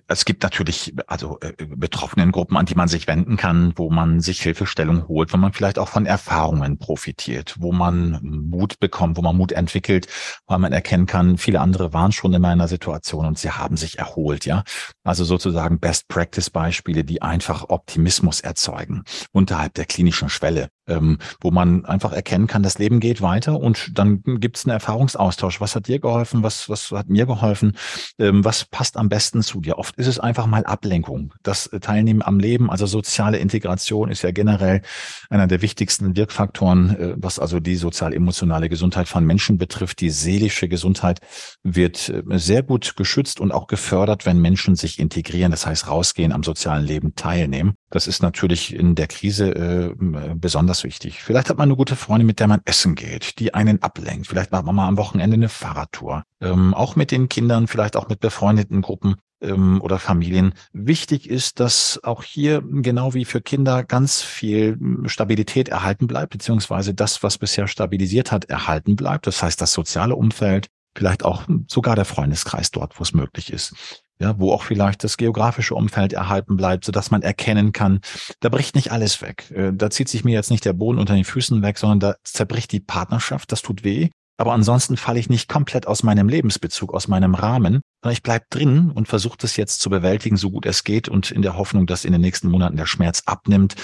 es 0.06 0.24
gibt 0.24 0.42
natürlich 0.42 0.94
also 1.06 1.38
äh, 1.40 1.52
betroffenen 1.58 2.32
Gruppen, 2.32 2.56
an 2.56 2.66
die 2.66 2.74
man 2.74 2.88
sich 2.88 3.06
wenden 3.06 3.36
kann, 3.36 3.72
wo 3.76 3.90
man 3.90 4.20
sich 4.20 4.40
Hilfestellung 4.42 5.08
holt, 5.08 5.32
wo 5.32 5.36
man 5.36 5.52
vielleicht 5.52 5.78
auch 5.78 5.88
von 5.88 6.06
Erfahrungen 6.06 6.78
profitiert, 6.78 7.56
wo 7.58 7.72
man 7.72 8.20
Mut 8.22 8.78
bekommt, 8.78 9.16
wo 9.16 9.22
man 9.22 9.36
Mut 9.36 9.52
entwickelt, 9.52 10.06
weil 10.46 10.58
man 10.58 10.72
erkennen 10.72 11.06
kann, 11.06 11.38
viele 11.38 11.60
andere 11.60 11.92
waren 11.92 12.12
schon 12.12 12.32
in 12.34 12.42
meiner 12.42 12.68
Situation 12.68 13.26
und 13.26 13.38
sie 13.38 13.50
haben 13.50 13.76
sich 13.76 13.98
erholt, 13.98 14.44
ja. 14.46 14.64
Also 15.04 15.24
sozusagen 15.24 15.80
Best 15.80 16.08
Practice 16.08 16.50
Beispiele, 16.50 17.04
die 17.04 17.22
einfach 17.22 17.68
Optimismus 17.68 18.40
erzeugen 18.40 19.02
unterhalb 19.32 19.74
der 19.74 19.86
klinischen 19.86 20.28
Schwelle 20.28 20.68
ähm, 20.90 21.18
wo 21.40 21.50
man 21.50 21.84
einfach 21.84 22.12
erkennen 22.12 22.46
kann, 22.46 22.62
das 22.62 22.78
Leben 22.78 23.00
geht 23.00 23.22
weiter 23.22 23.58
und 23.58 23.98
dann 23.98 24.22
gibt 24.22 24.56
es 24.58 24.64
einen 24.64 24.72
Erfahrungsaustausch. 24.72 25.60
Was 25.60 25.76
hat 25.76 25.88
dir 25.88 26.00
geholfen? 26.00 26.42
Was, 26.42 26.68
was 26.68 26.90
hat 26.90 27.08
mir 27.08 27.26
geholfen? 27.26 27.76
Ähm, 28.18 28.44
was 28.44 28.64
passt 28.64 28.96
am 28.96 29.08
besten 29.08 29.42
zu 29.42 29.60
dir? 29.60 29.78
Oft 29.78 29.96
ist 29.96 30.06
es 30.06 30.18
einfach 30.18 30.46
mal 30.46 30.64
Ablenkung. 30.64 31.32
Das 31.42 31.70
Teilnehmen 31.80 32.22
am 32.22 32.38
Leben, 32.38 32.70
also 32.70 32.86
soziale 32.86 33.38
Integration 33.38 34.10
ist 34.10 34.22
ja 34.22 34.30
generell 34.30 34.82
einer 35.30 35.46
der 35.46 35.62
wichtigsten 35.62 36.16
Wirkfaktoren, 36.16 36.96
äh, 36.96 37.14
was 37.16 37.38
also 37.38 37.60
die 37.60 37.76
sozial-emotionale 37.76 38.68
Gesundheit 38.68 39.08
von 39.08 39.24
Menschen 39.24 39.58
betrifft. 39.58 40.00
Die 40.00 40.10
seelische 40.10 40.68
Gesundheit 40.68 41.20
wird 41.62 42.08
äh, 42.08 42.22
sehr 42.38 42.62
gut 42.62 42.96
geschützt 42.96 43.40
und 43.40 43.52
auch 43.52 43.66
gefördert, 43.66 44.26
wenn 44.26 44.40
Menschen 44.40 44.76
sich 44.76 44.98
integrieren, 44.98 45.50
das 45.50 45.66
heißt 45.66 45.88
rausgehen, 45.88 46.32
am 46.32 46.42
sozialen 46.42 46.84
Leben 46.84 47.14
teilnehmen. 47.14 47.74
Das 47.90 48.06
ist 48.06 48.22
natürlich 48.22 48.74
in 48.74 48.94
der 48.94 49.08
Krise 49.08 49.54
äh, 49.54 49.94
besonders 50.34 50.84
wichtig. 50.84 51.22
Vielleicht 51.22 51.50
hat 51.50 51.58
man 51.58 51.68
eine 51.68 51.76
gute 51.76 51.96
Freundin, 51.96 52.26
mit 52.26 52.38
der 52.38 52.46
man 52.46 52.60
essen 52.64 52.94
geht, 52.94 53.40
die 53.40 53.52
einen 53.52 53.82
ablenkt. 53.82 54.28
Vielleicht 54.28 54.52
macht 54.52 54.64
man 54.64 54.76
mal 54.76 54.86
am 54.86 54.96
Wochenende 54.96 55.34
eine 55.34 55.48
Fahrradtour. 55.48 56.22
Ähm, 56.40 56.72
auch 56.72 56.94
mit 56.94 57.10
den 57.10 57.28
Kindern, 57.28 57.66
vielleicht 57.66 57.96
auch 57.96 58.08
mit 58.08 58.20
befreundeten 58.20 58.80
Gruppen 58.80 59.16
ähm, 59.40 59.80
oder 59.82 59.98
Familien. 59.98 60.54
Wichtig 60.72 61.28
ist, 61.28 61.58
dass 61.58 61.98
auch 62.04 62.22
hier 62.22 62.62
genau 62.64 63.12
wie 63.14 63.24
für 63.24 63.40
Kinder 63.40 63.82
ganz 63.82 64.22
viel 64.22 64.78
Stabilität 65.06 65.68
erhalten 65.68 66.06
bleibt, 66.06 66.30
beziehungsweise 66.30 66.94
das, 66.94 67.24
was 67.24 67.38
bisher 67.38 67.66
stabilisiert 67.66 68.30
hat, 68.30 68.44
erhalten 68.44 68.94
bleibt. 68.94 69.26
Das 69.26 69.42
heißt, 69.42 69.60
das 69.60 69.72
soziale 69.72 70.14
Umfeld, 70.14 70.68
vielleicht 70.94 71.24
auch 71.24 71.42
sogar 71.66 71.96
der 71.96 72.04
Freundeskreis 72.04 72.70
dort, 72.70 73.00
wo 73.00 73.02
es 73.02 73.14
möglich 73.14 73.52
ist 73.52 74.04
ja, 74.20 74.38
wo 74.38 74.52
auch 74.52 74.62
vielleicht 74.62 75.02
das 75.02 75.16
geografische 75.16 75.74
Umfeld 75.74 76.12
erhalten 76.12 76.56
bleibt, 76.56 76.84
so 76.84 76.92
dass 76.92 77.10
man 77.10 77.22
erkennen 77.22 77.72
kann, 77.72 78.00
da 78.40 78.50
bricht 78.50 78.74
nicht 78.74 78.92
alles 78.92 79.22
weg. 79.22 79.50
Äh, 79.50 79.72
da 79.74 79.90
zieht 79.90 80.08
sich 80.08 80.24
mir 80.24 80.34
jetzt 80.34 80.50
nicht 80.50 80.64
der 80.64 80.74
Boden 80.74 80.98
unter 80.98 81.14
den 81.14 81.24
Füßen 81.24 81.62
weg, 81.62 81.78
sondern 81.78 82.00
da 82.00 82.14
zerbricht 82.22 82.70
die 82.72 82.80
Partnerschaft, 82.80 83.50
das 83.50 83.62
tut 83.62 83.82
weh. 83.82 84.10
Aber 84.36 84.52
ansonsten 84.52 84.96
falle 84.96 85.18
ich 85.18 85.28
nicht 85.28 85.48
komplett 85.48 85.86
aus 85.86 86.02
meinem 86.02 86.28
Lebensbezug, 86.28 86.94
aus 86.94 87.08
meinem 87.08 87.34
Rahmen, 87.34 87.82
sondern 88.02 88.12
ich 88.12 88.22
bleib 88.22 88.48
drin 88.48 88.90
und 88.90 89.06
versuche 89.06 89.36
das 89.38 89.56
jetzt 89.56 89.80
zu 89.80 89.90
bewältigen, 89.90 90.38
so 90.38 90.50
gut 90.50 90.64
es 90.64 90.84
geht 90.84 91.08
und 91.10 91.30
in 91.30 91.42
der 91.42 91.56
Hoffnung, 91.58 91.86
dass 91.86 92.06
in 92.06 92.12
den 92.12 92.22
nächsten 92.22 92.48
Monaten 92.48 92.78
der 92.78 92.86
Schmerz 92.86 93.22
abnimmt. 93.26 93.74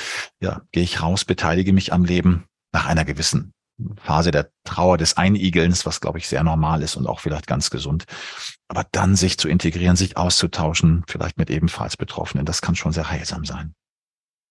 Ja, 0.40 0.62
gehe 0.72 0.82
ich 0.82 1.02
raus, 1.02 1.26
beteilige 1.26 1.74
mich 1.74 1.92
am 1.92 2.06
Leben 2.06 2.44
nach 2.72 2.86
einer 2.86 3.04
gewissen 3.04 3.52
Phase 3.96 4.30
der 4.30 4.50
Trauer 4.64 4.96
des 4.96 5.16
Einigelns, 5.16 5.84
was 5.84 6.00
glaube 6.00 6.18
ich 6.18 6.28
sehr 6.28 6.42
normal 6.42 6.82
ist 6.82 6.96
und 6.96 7.06
auch 7.06 7.20
vielleicht 7.20 7.46
ganz 7.46 7.70
gesund. 7.70 8.04
Aber 8.68 8.86
dann 8.92 9.16
sich 9.16 9.38
zu 9.38 9.48
integrieren, 9.48 9.96
sich 9.96 10.16
auszutauschen, 10.16 11.04
vielleicht 11.06 11.38
mit 11.38 11.50
ebenfalls 11.50 11.96
Betroffenen, 11.96 12.46
das 12.46 12.62
kann 12.62 12.74
schon 12.74 12.92
sehr 12.92 13.10
heilsam 13.10 13.44
sein. 13.44 13.74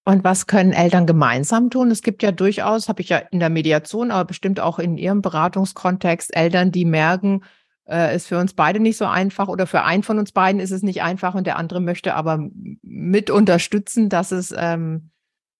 Und 0.07 0.23
was 0.23 0.45
können 0.45 0.71
Eltern 0.71 1.07
gemeinsam 1.07 1.71
tun? 1.71 1.89
Es 1.89 2.03
gibt 2.03 2.21
ja 2.21 2.31
durchaus, 2.31 2.87
habe 2.87 3.01
ich 3.01 3.09
ja 3.09 3.17
in 3.17 3.39
der 3.39 3.49
Mediation, 3.49 4.11
aber 4.11 4.25
bestimmt 4.25 4.59
auch 4.59 4.77
in 4.77 4.97
Ihrem 4.97 5.23
Beratungskontext 5.23 6.35
Eltern, 6.35 6.71
die 6.71 6.85
merken, 6.85 7.43
äh, 7.89 8.15
ist 8.15 8.27
für 8.27 8.37
uns 8.37 8.53
beide 8.53 8.79
nicht 8.79 8.97
so 8.97 9.05
einfach 9.05 9.47
oder 9.47 9.65
für 9.65 9.81
einen 9.83 10.03
von 10.03 10.19
uns 10.19 10.31
beiden 10.31 10.61
ist 10.61 10.71
es 10.71 10.83
nicht 10.83 11.01
einfach 11.01 11.33
und 11.33 11.47
der 11.47 11.57
andere 11.57 11.81
möchte 11.81 12.13
aber 12.13 12.49
mit 12.83 13.31
unterstützen, 13.31 14.09
dass 14.09 14.31
es 14.31 14.53
ähm, 14.55 15.09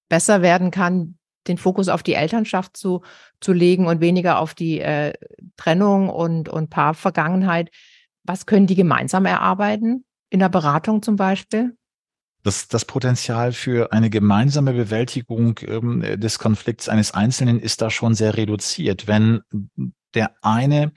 besser 0.09 0.43
werden 0.43 0.69
kann, 0.69 1.17
den 1.47 1.57
Fokus 1.57 1.89
auf 1.89 2.03
die 2.03 2.13
Elternschaft 2.13 2.77
zu, 2.77 3.01
zu 3.39 3.53
legen 3.53 3.87
und 3.87 4.01
weniger 4.01 4.39
auf 4.39 4.53
die 4.53 4.79
äh, 4.79 5.13
Trennung 5.57 6.09
und, 6.09 6.49
und 6.49 6.69
Paarvergangenheit. 6.69 7.69
Was 8.23 8.45
können 8.45 8.67
die 8.67 8.75
gemeinsam 8.75 9.25
erarbeiten? 9.25 10.05
In 10.29 10.39
der 10.39 10.49
Beratung 10.49 11.01
zum 11.01 11.15
Beispiel? 11.15 11.77
Das, 12.43 12.67
das 12.67 12.85
Potenzial 12.85 13.53
für 13.53 13.91
eine 13.91 14.09
gemeinsame 14.09 14.73
Bewältigung 14.73 15.59
ähm, 15.67 16.03
des 16.19 16.37
Konflikts 16.37 16.89
eines 16.89 17.11
Einzelnen 17.13 17.59
ist 17.59 17.81
da 17.81 17.89
schon 17.89 18.13
sehr 18.13 18.37
reduziert. 18.37 19.07
Wenn 19.07 19.41
der 20.13 20.35
eine 20.41 20.91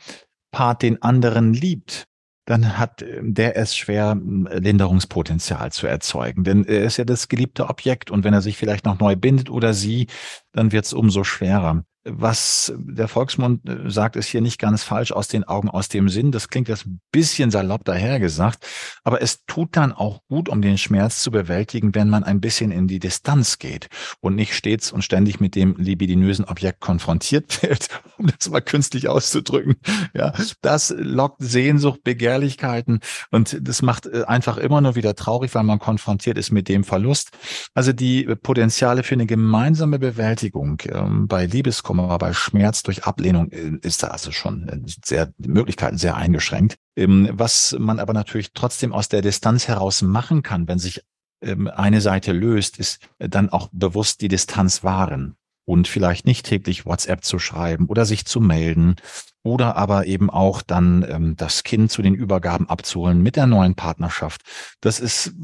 Part 0.51 0.83
den 0.83 1.03
anderen 1.03 1.55
liebt, 1.55 2.07
dann 2.49 2.79
hat 2.79 3.03
ähm, 3.03 3.35
der 3.35 3.57
es 3.57 3.77
schwer, 3.77 4.17
Linderungspotenzial 4.17 5.71
zu 5.71 5.87
erzeugen. 5.87 6.45
Denn 6.45 6.65
er 6.65 6.85
ist 6.85 6.97
ja 6.97 7.05
das 7.05 7.29
geliebte 7.29 7.69
Objekt 7.69 8.11
und 8.11 8.25
wenn 8.25 8.33
er 8.33 8.41
sich 8.43 8.57
vielleicht 8.57 8.87
noch 8.87 8.99
neu 8.99 9.17
bindet 9.17 9.51
oder 9.51 9.75
sie, 9.75 10.07
dann 10.53 10.73
wird 10.73 10.87
es 10.87 10.95
umso 10.95 11.25
schwerer 11.25 11.85
was 12.05 12.73
der 12.77 13.09
Volksmund 13.09 13.69
äh, 13.69 13.91
sagt, 13.91 14.17
ist 14.17 14.29
hier 14.29 14.41
nicht 14.41 14.59
ganz 14.59 14.83
falsch 14.83 15.13
aus 15.13 15.29
den 15.29 15.45
Augen, 15.45 15.69
aus 15.69 15.89
dem 15.89 16.09
Sinn. 16.09 16.33
Das 16.33 16.49
klingt 16.49 16.69
jetzt 16.69 16.87
ein 16.87 17.01
bisschen 17.13 17.51
salopp 17.51 17.85
dahergesagt, 17.85 18.67
aber 19.05 19.23
es 19.23 19.45
tut 19.47 19.77
dann 19.77 19.93
auch 19.93 20.21
gut, 20.29 20.49
um 20.49 20.63
den 20.63 20.79
Schmerz 20.79 21.23
zu 21.23 21.31
bewältigen, 21.31 21.95
wenn 21.95 22.09
man 22.09 22.25
ein 22.25 22.41
bisschen 22.41 22.71
in 22.71 22.89
die 22.89 22.99
Distanz 22.99 23.59
geht 23.59 23.89
und 24.21 24.35
nicht 24.35 24.55
stets 24.55 24.93
und 24.93 25.03
ständig 25.03 25.41
mit 25.41 25.55
dem 25.55 25.77
libidinösen 25.77 26.45
Objekt 26.45 26.81
konfrontiert 26.81 27.63
wird, 27.63 27.89
um 28.17 28.27
das 28.27 28.49
mal 28.51 28.61
künstlich 28.61 29.09
auszudrücken. 29.09 29.77
Ja, 30.15 30.33
das 30.63 30.95
lockt 30.97 31.43
Sehnsucht, 31.43 32.03
Begehrlichkeiten 32.05 33.01
und 33.31 33.59
das 33.61 33.83
macht 33.83 34.07
äh, 34.07 34.25
einfach 34.25 34.57
immer 34.57 34.81
nur 34.81 34.95
wieder 34.95 35.15
traurig, 35.15 35.55
weil 35.55 35.65
man 35.65 35.79
konfrontiert 35.79 36.39
ist 36.39 36.53
mit 36.53 36.69
dem 36.69 36.85
Verlust. 36.85 37.31
Also 37.75 37.93
die 37.93 38.25
Potenziale 38.43 39.03
für 39.03 39.15
eine 39.15 39.27
gemeinsame 39.27 39.99
Bewältigung 39.99 40.81
ähm, 40.87 41.29
bei 41.29 41.47
Liebeskommunikation 41.47 41.98
aber 42.01 42.19
bei 42.19 42.33
Schmerz 42.33 42.83
durch 42.83 43.05
Ablehnung 43.05 43.51
äh, 43.51 43.79
ist 43.83 44.03
da 44.03 44.09
also 44.09 44.33
schon 44.33 44.69
äh, 44.69 44.81
sehr, 45.05 45.33
die 45.39 45.49
Möglichkeiten 45.49 45.99
sehr 45.99 46.17
eingeschränkt. 46.17 46.77
Ähm, 46.97 47.31
was 47.33 47.77
man 47.79 48.01
aber 48.01 48.13
natürlich 48.13 48.53
trotzdem 48.55 48.93
aus 48.93 49.09
der 49.09 49.23
Distanz 49.23 49.69
heraus 49.69 50.03
machen 50.03 50.43
kann, 50.43 50.69
wenn 50.69 50.79
sich 50.79 51.03
ähm, 51.43 51.69
eine 51.69 52.01
Seite 52.01 52.33
löst, 52.33 52.79
ist 52.79 53.01
äh, 53.19 53.29
dann 53.29 53.49
auch 53.51 53.69
bewusst 53.73 54.21
die 54.21 54.29
Distanz 54.29 54.83
wahren 54.83 55.37
und 55.65 55.87
vielleicht 55.87 56.27
nicht 56.27 56.47
täglich 56.47 56.87
WhatsApp 56.87 57.25
zu 57.25 57.39
schreiben 57.39 57.87
oder 57.87 58.07
sich 58.07 58.25
zu 58.25 58.41
melden 58.41 58.97
oder 59.43 59.77
aber 59.77 60.07
eben 60.07 60.31
auch 60.31 60.63
dann 60.63 61.05
ähm, 61.09 61.37
das 61.37 61.63
Kind 61.63 61.91
zu 61.91 62.03
den 62.03 62.15
Übergaben 62.15 62.69
abzuholen 62.69 63.23
mit 63.23 63.37
der 63.37 63.47
neuen 63.47 63.75
Partnerschaft. 63.75 64.43
Das 64.81 64.99
ist 64.99 65.35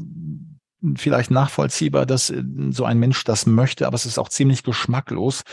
vielleicht 0.95 1.31
nachvollziehbar, 1.31 2.05
dass 2.05 2.29
äh, 2.29 2.43
so 2.69 2.85
ein 2.85 2.99
Mensch 2.99 3.23
das 3.23 3.45
möchte, 3.45 3.87
aber 3.87 3.95
es 3.95 4.05
ist 4.05 4.17
auch 4.17 4.29
ziemlich 4.29 4.63
geschmacklos, 4.63 5.43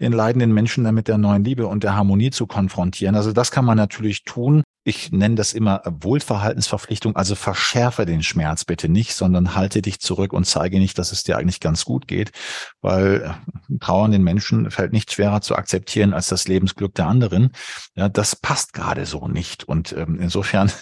den 0.00 0.12
leidenden 0.12 0.52
Menschen 0.52 0.84
dann 0.84 0.94
mit 0.94 1.08
der 1.08 1.18
neuen 1.18 1.44
Liebe 1.44 1.66
und 1.66 1.84
der 1.84 1.94
Harmonie 1.94 2.30
zu 2.30 2.46
konfrontieren. 2.46 3.14
Also 3.14 3.32
das 3.32 3.50
kann 3.50 3.64
man 3.64 3.76
natürlich 3.76 4.24
tun. 4.24 4.62
Ich 4.82 5.12
nenne 5.12 5.34
das 5.34 5.52
immer 5.52 5.82
Wohlverhaltensverpflichtung, 5.84 7.14
also 7.14 7.34
verschärfe 7.34 8.06
den 8.06 8.22
Schmerz 8.22 8.64
bitte 8.64 8.88
nicht, 8.88 9.14
sondern 9.14 9.54
halte 9.54 9.82
dich 9.82 10.00
zurück 10.00 10.32
und 10.32 10.46
zeige 10.46 10.78
nicht, 10.78 10.98
dass 10.98 11.12
es 11.12 11.22
dir 11.22 11.36
eigentlich 11.36 11.60
ganz 11.60 11.84
gut 11.84 12.08
geht, 12.08 12.32
weil 12.80 13.34
äh, 13.70 13.78
trauernden 13.78 14.24
Menschen 14.24 14.70
fällt 14.70 14.92
nicht 14.92 15.12
schwerer 15.12 15.42
zu 15.42 15.54
akzeptieren 15.54 16.14
als 16.14 16.28
das 16.28 16.48
Lebensglück 16.48 16.94
der 16.94 17.06
anderen. 17.06 17.52
Ja, 17.94 18.08
das 18.08 18.36
passt 18.36 18.72
gerade 18.72 19.04
so 19.04 19.28
nicht. 19.28 19.64
Und 19.64 19.92
ähm, 19.92 20.18
insofern 20.18 20.72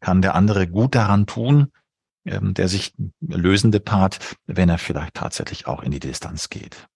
kann 0.00 0.22
der 0.22 0.34
andere 0.34 0.66
gut 0.66 0.94
daran 0.94 1.26
tun, 1.26 1.72
ähm, 2.24 2.54
der 2.54 2.68
sich 2.68 2.94
lösende 3.20 3.80
Part, 3.80 4.36
wenn 4.46 4.68
er 4.68 4.78
vielleicht 4.78 5.14
tatsächlich 5.14 5.66
auch 5.66 5.82
in 5.82 5.90
die 5.90 6.00
Distanz 6.00 6.48
geht. 6.48 6.88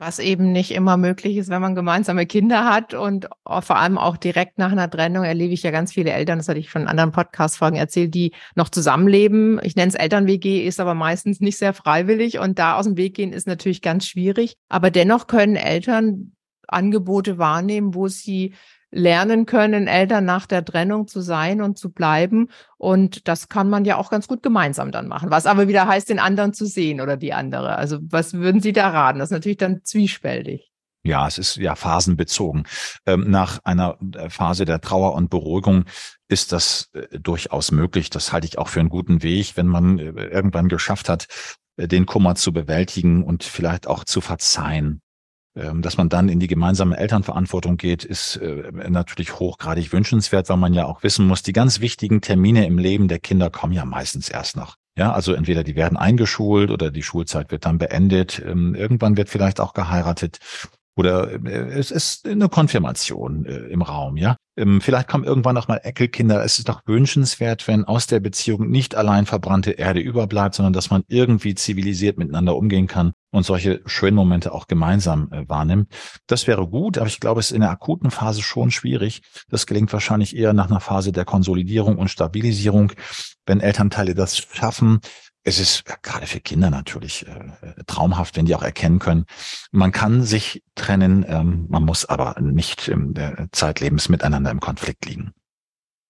Was 0.00 0.20
eben 0.20 0.52
nicht 0.52 0.70
immer 0.70 0.96
möglich 0.96 1.36
ist, 1.38 1.50
wenn 1.50 1.60
man 1.60 1.74
gemeinsame 1.74 2.24
Kinder 2.24 2.64
hat 2.66 2.94
und 2.94 3.28
vor 3.44 3.76
allem 3.76 3.98
auch 3.98 4.16
direkt 4.16 4.56
nach 4.56 4.70
einer 4.70 4.88
Trennung 4.88 5.24
erlebe 5.24 5.52
ich 5.52 5.64
ja 5.64 5.72
ganz 5.72 5.92
viele 5.92 6.12
Eltern, 6.12 6.38
das 6.38 6.48
hatte 6.48 6.60
ich 6.60 6.70
schon 6.70 6.82
in 6.82 6.88
anderen 6.88 7.10
Podcast-Folgen 7.10 7.76
erzählt, 7.76 8.14
die 8.14 8.32
noch 8.54 8.68
zusammenleben. 8.68 9.58
Ich 9.64 9.74
nenne 9.74 9.88
es 9.88 9.96
Eltern-WG, 9.96 10.64
ist 10.64 10.78
aber 10.78 10.94
meistens 10.94 11.40
nicht 11.40 11.58
sehr 11.58 11.74
freiwillig 11.74 12.38
und 12.38 12.60
da 12.60 12.76
aus 12.76 12.84
dem 12.84 12.96
Weg 12.96 13.14
gehen 13.14 13.32
ist 13.32 13.48
natürlich 13.48 13.82
ganz 13.82 14.06
schwierig. 14.06 14.54
Aber 14.68 14.92
dennoch 14.92 15.26
können 15.26 15.56
Eltern 15.56 16.36
Angebote 16.68 17.38
wahrnehmen, 17.38 17.94
wo 17.94 18.06
sie 18.06 18.54
lernen 18.90 19.46
können, 19.46 19.86
Eltern 19.86 20.24
nach 20.24 20.46
der 20.46 20.64
Trennung 20.64 21.06
zu 21.06 21.20
sein 21.20 21.60
und 21.60 21.78
zu 21.78 21.90
bleiben. 21.90 22.48
Und 22.76 23.28
das 23.28 23.48
kann 23.48 23.68
man 23.68 23.84
ja 23.84 23.96
auch 23.96 24.10
ganz 24.10 24.28
gut 24.28 24.42
gemeinsam 24.42 24.92
dann 24.92 25.08
machen. 25.08 25.30
Was 25.30 25.46
aber 25.46 25.68
wieder 25.68 25.86
heißt, 25.86 26.08
den 26.08 26.18
anderen 26.18 26.54
zu 26.54 26.66
sehen 26.66 27.00
oder 27.00 27.16
die 27.16 27.32
andere. 27.32 27.76
Also 27.76 27.98
was 28.02 28.34
würden 28.34 28.60
Sie 28.60 28.72
da 28.72 28.88
raten? 28.88 29.18
Das 29.18 29.28
ist 29.28 29.34
natürlich 29.34 29.58
dann 29.58 29.84
zwiespältig. 29.84 30.72
Ja, 31.04 31.26
es 31.26 31.38
ist 31.38 31.56
ja 31.56 31.74
phasenbezogen. 31.74 32.64
Ähm, 33.06 33.30
nach 33.30 33.60
einer 33.64 33.98
äh, 34.14 34.28
Phase 34.30 34.64
der 34.64 34.80
Trauer 34.80 35.14
und 35.14 35.30
Beruhigung 35.30 35.84
ist 36.28 36.52
das 36.52 36.90
äh, 36.92 37.18
durchaus 37.18 37.70
möglich. 37.70 38.10
Das 38.10 38.32
halte 38.32 38.46
ich 38.46 38.58
auch 38.58 38.68
für 38.68 38.80
einen 38.80 38.88
guten 38.88 39.22
Weg, 39.22 39.56
wenn 39.56 39.68
man 39.68 39.98
äh, 39.98 40.10
irgendwann 40.10 40.68
geschafft 40.68 41.08
hat, 41.08 41.26
den 41.76 42.06
Kummer 42.06 42.34
zu 42.34 42.52
bewältigen 42.52 43.22
und 43.22 43.44
vielleicht 43.44 43.86
auch 43.86 44.04
zu 44.04 44.20
verzeihen. 44.20 45.00
Ähm, 45.58 45.82
dass 45.82 45.96
man 45.96 46.08
dann 46.08 46.28
in 46.28 46.40
die 46.40 46.46
gemeinsame 46.46 46.96
Elternverantwortung 46.96 47.76
geht, 47.76 48.04
ist 48.04 48.40
natürlich 48.72 49.38
hochgradig 49.38 49.92
wünschenswert, 49.92 50.48
weil 50.48 50.56
man 50.56 50.74
ja 50.74 50.86
auch 50.86 51.02
wissen 51.02 51.26
muss, 51.26 51.42
die 51.42 51.52
ganz 51.52 51.80
wichtigen 51.80 52.20
Termine 52.20 52.66
im 52.66 52.78
Leben 52.78 53.08
der 53.08 53.18
Kinder 53.18 53.50
kommen 53.50 53.72
ja 53.72 53.84
meistens 53.84 54.28
erst 54.28 54.56
noch. 54.56 54.76
Ja, 54.98 55.12
also 55.12 55.32
entweder 55.32 55.62
die 55.62 55.76
werden 55.76 55.96
eingeschult 55.96 56.72
oder 56.72 56.90
die 56.90 57.04
Schulzeit 57.04 57.52
wird 57.52 57.64
dann 57.64 57.78
beendet. 57.78 58.42
Ähm, 58.44 58.74
irgendwann 58.74 59.16
wird 59.16 59.28
vielleicht 59.28 59.60
auch 59.60 59.72
geheiratet. 59.72 60.38
Oder 60.98 61.32
äh, 61.46 61.78
es 61.78 61.92
ist 61.92 62.26
eine 62.26 62.48
Konfirmation 62.48 63.46
äh, 63.46 63.56
im 63.68 63.82
Raum, 63.82 64.16
ja. 64.16 64.36
Ähm, 64.56 64.80
vielleicht 64.80 65.06
kommen 65.06 65.22
irgendwann 65.22 65.54
noch 65.54 65.68
mal 65.68 65.76
Enkelkinder. 65.76 66.44
Es 66.44 66.58
ist 66.58 66.68
doch 66.68 66.80
wünschenswert, 66.86 67.68
wenn 67.68 67.84
aus 67.84 68.08
der 68.08 68.18
Beziehung 68.18 68.68
nicht 68.68 68.96
allein 68.96 69.24
verbrannte 69.24 69.70
Erde 69.70 70.00
überbleibt, 70.00 70.56
sondern 70.56 70.72
dass 70.72 70.90
man 70.90 71.04
irgendwie 71.06 71.54
zivilisiert 71.54 72.18
miteinander 72.18 72.56
umgehen 72.56 72.88
kann 72.88 73.12
und 73.30 73.46
solche 73.46 73.80
schönen 73.86 74.16
Momente 74.16 74.52
auch 74.52 74.66
gemeinsam 74.66 75.28
äh, 75.30 75.48
wahrnimmt. 75.48 75.92
Das 76.26 76.48
wäre 76.48 76.66
gut, 76.66 76.98
aber 76.98 77.06
ich 77.06 77.20
glaube, 77.20 77.38
es 77.38 77.52
ist 77.52 77.54
in 77.54 77.60
der 77.60 77.70
akuten 77.70 78.10
Phase 78.10 78.42
schon 78.42 78.72
schwierig. 78.72 79.22
Das 79.48 79.66
gelingt 79.66 79.92
wahrscheinlich 79.92 80.36
eher 80.36 80.52
nach 80.52 80.68
einer 80.68 80.80
Phase 80.80 81.12
der 81.12 81.24
Konsolidierung 81.24 81.96
und 81.96 82.08
Stabilisierung, 82.08 82.90
wenn 83.46 83.60
Elternteile 83.60 84.16
das 84.16 84.36
schaffen, 84.36 84.98
es 85.44 85.58
ist 85.58 85.84
gerade 86.02 86.26
für 86.26 86.40
Kinder 86.40 86.70
natürlich 86.70 87.26
äh, 87.26 87.84
traumhaft, 87.86 88.36
wenn 88.36 88.46
die 88.46 88.54
auch 88.54 88.62
erkennen 88.62 88.98
können, 88.98 89.24
man 89.70 89.92
kann 89.92 90.22
sich 90.22 90.62
trennen, 90.74 91.24
ähm, 91.28 91.66
man 91.68 91.84
muss 91.84 92.04
aber 92.04 92.40
nicht 92.40 92.88
im 92.88 93.14
der 93.14 93.48
Zeitlebens 93.52 94.08
miteinander 94.08 94.50
im 94.50 94.60
Konflikt 94.60 95.06
liegen. 95.06 95.32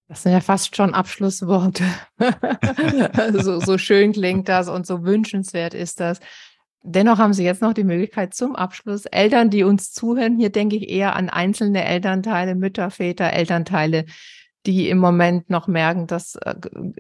Das 0.09 0.23
sind 0.23 0.33
ja 0.33 0.41
fast 0.41 0.75
schon 0.75 0.95
Abschlussworte. 0.95 1.85
so, 3.35 3.61
so 3.61 3.77
schön 3.77 4.13
klingt 4.13 4.49
das 4.49 4.69
und 4.69 4.87
so 4.87 5.05
wünschenswert 5.05 5.75
ist 5.75 6.01
das. 6.01 6.21
Dennoch 6.83 7.19
haben 7.19 7.35
Sie 7.35 7.45
jetzt 7.45 7.61
noch 7.61 7.75
die 7.75 7.85
Möglichkeit 7.85 8.35
zum 8.35 8.57
Abschluss. 8.57 9.05
Eltern, 9.05 9.51
die 9.51 9.65
uns 9.65 9.93
zuhören, 9.93 10.39
hier 10.39 10.51
denke 10.51 10.77
ich 10.77 10.89
eher 10.89 11.15
an 11.15 11.29
einzelne 11.29 11.85
Elternteile, 11.85 12.55
Mütter, 12.55 12.91
Väter, 12.91 13.33
Elternteile, 13.33 14.07
die 14.69 14.91
im 14.91 14.99
Moment 14.99 15.49
noch 15.49 15.67
merken, 15.67 16.07
das 16.07 16.37
äh, 16.37 16.55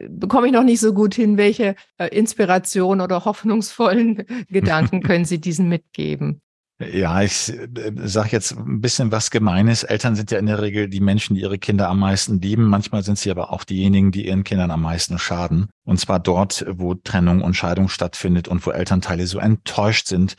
bekomme 0.09 0.46
ich 0.46 0.52
noch 0.54 0.64
nicht 0.64 0.81
so 0.81 0.94
gut 0.94 1.14
hin. 1.14 1.37
Welche 1.37 1.76
äh, 1.98 2.09
Inspiration 2.09 3.02
oder 3.02 3.26
hoffnungsvollen 3.26 4.24
Gedanken 4.48 5.02
können 5.02 5.26
Sie 5.26 5.38
diesen 5.38 5.68
mitgeben? 5.68 6.40
Ja, 6.81 7.20
ich 7.22 7.50
äh, 7.50 7.92
sage 8.04 8.31
jetzt 8.33 8.57
ein 8.57 8.81
bisschen 8.81 9.12
was 9.12 9.31
Gemeines. 9.31 9.83
Eltern 9.83 10.16
sind 10.16 10.31
ja 10.31 10.38
in 10.38 10.46
der 10.46 10.62
Regel 10.62 10.88
die 10.88 11.00
Menschen, 11.00 11.35
die 11.35 11.42
ihre 11.42 11.59
Kinder 11.59 11.90
am 11.90 11.98
meisten 11.98 12.40
lieben. 12.40 12.64
Manchmal 12.64 13.02
sind 13.02 13.18
sie 13.18 13.31
aber 13.31 13.52
auch 13.52 13.64
diejenigen, 13.64 14.12
die 14.12 14.28
ihren 14.28 14.44
Kindern 14.44 14.70
am 14.70 14.81
meisten 14.81 15.18
schaden. 15.18 15.68
Und 15.85 16.00
zwar 16.00 16.20
dort, 16.20 16.64
wo 16.70 16.94
Trennung 16.94 17.42
und 17.42 17.54
Scheidung 17.54 17.90
stattfindet 17.90 18.48
und 18.48 18.64
wo 18.64 18.70
Elternteile 18.70 19.26
so 19.26 19.40
enttäuscht 19.40 20.07
sind 20.07 20.37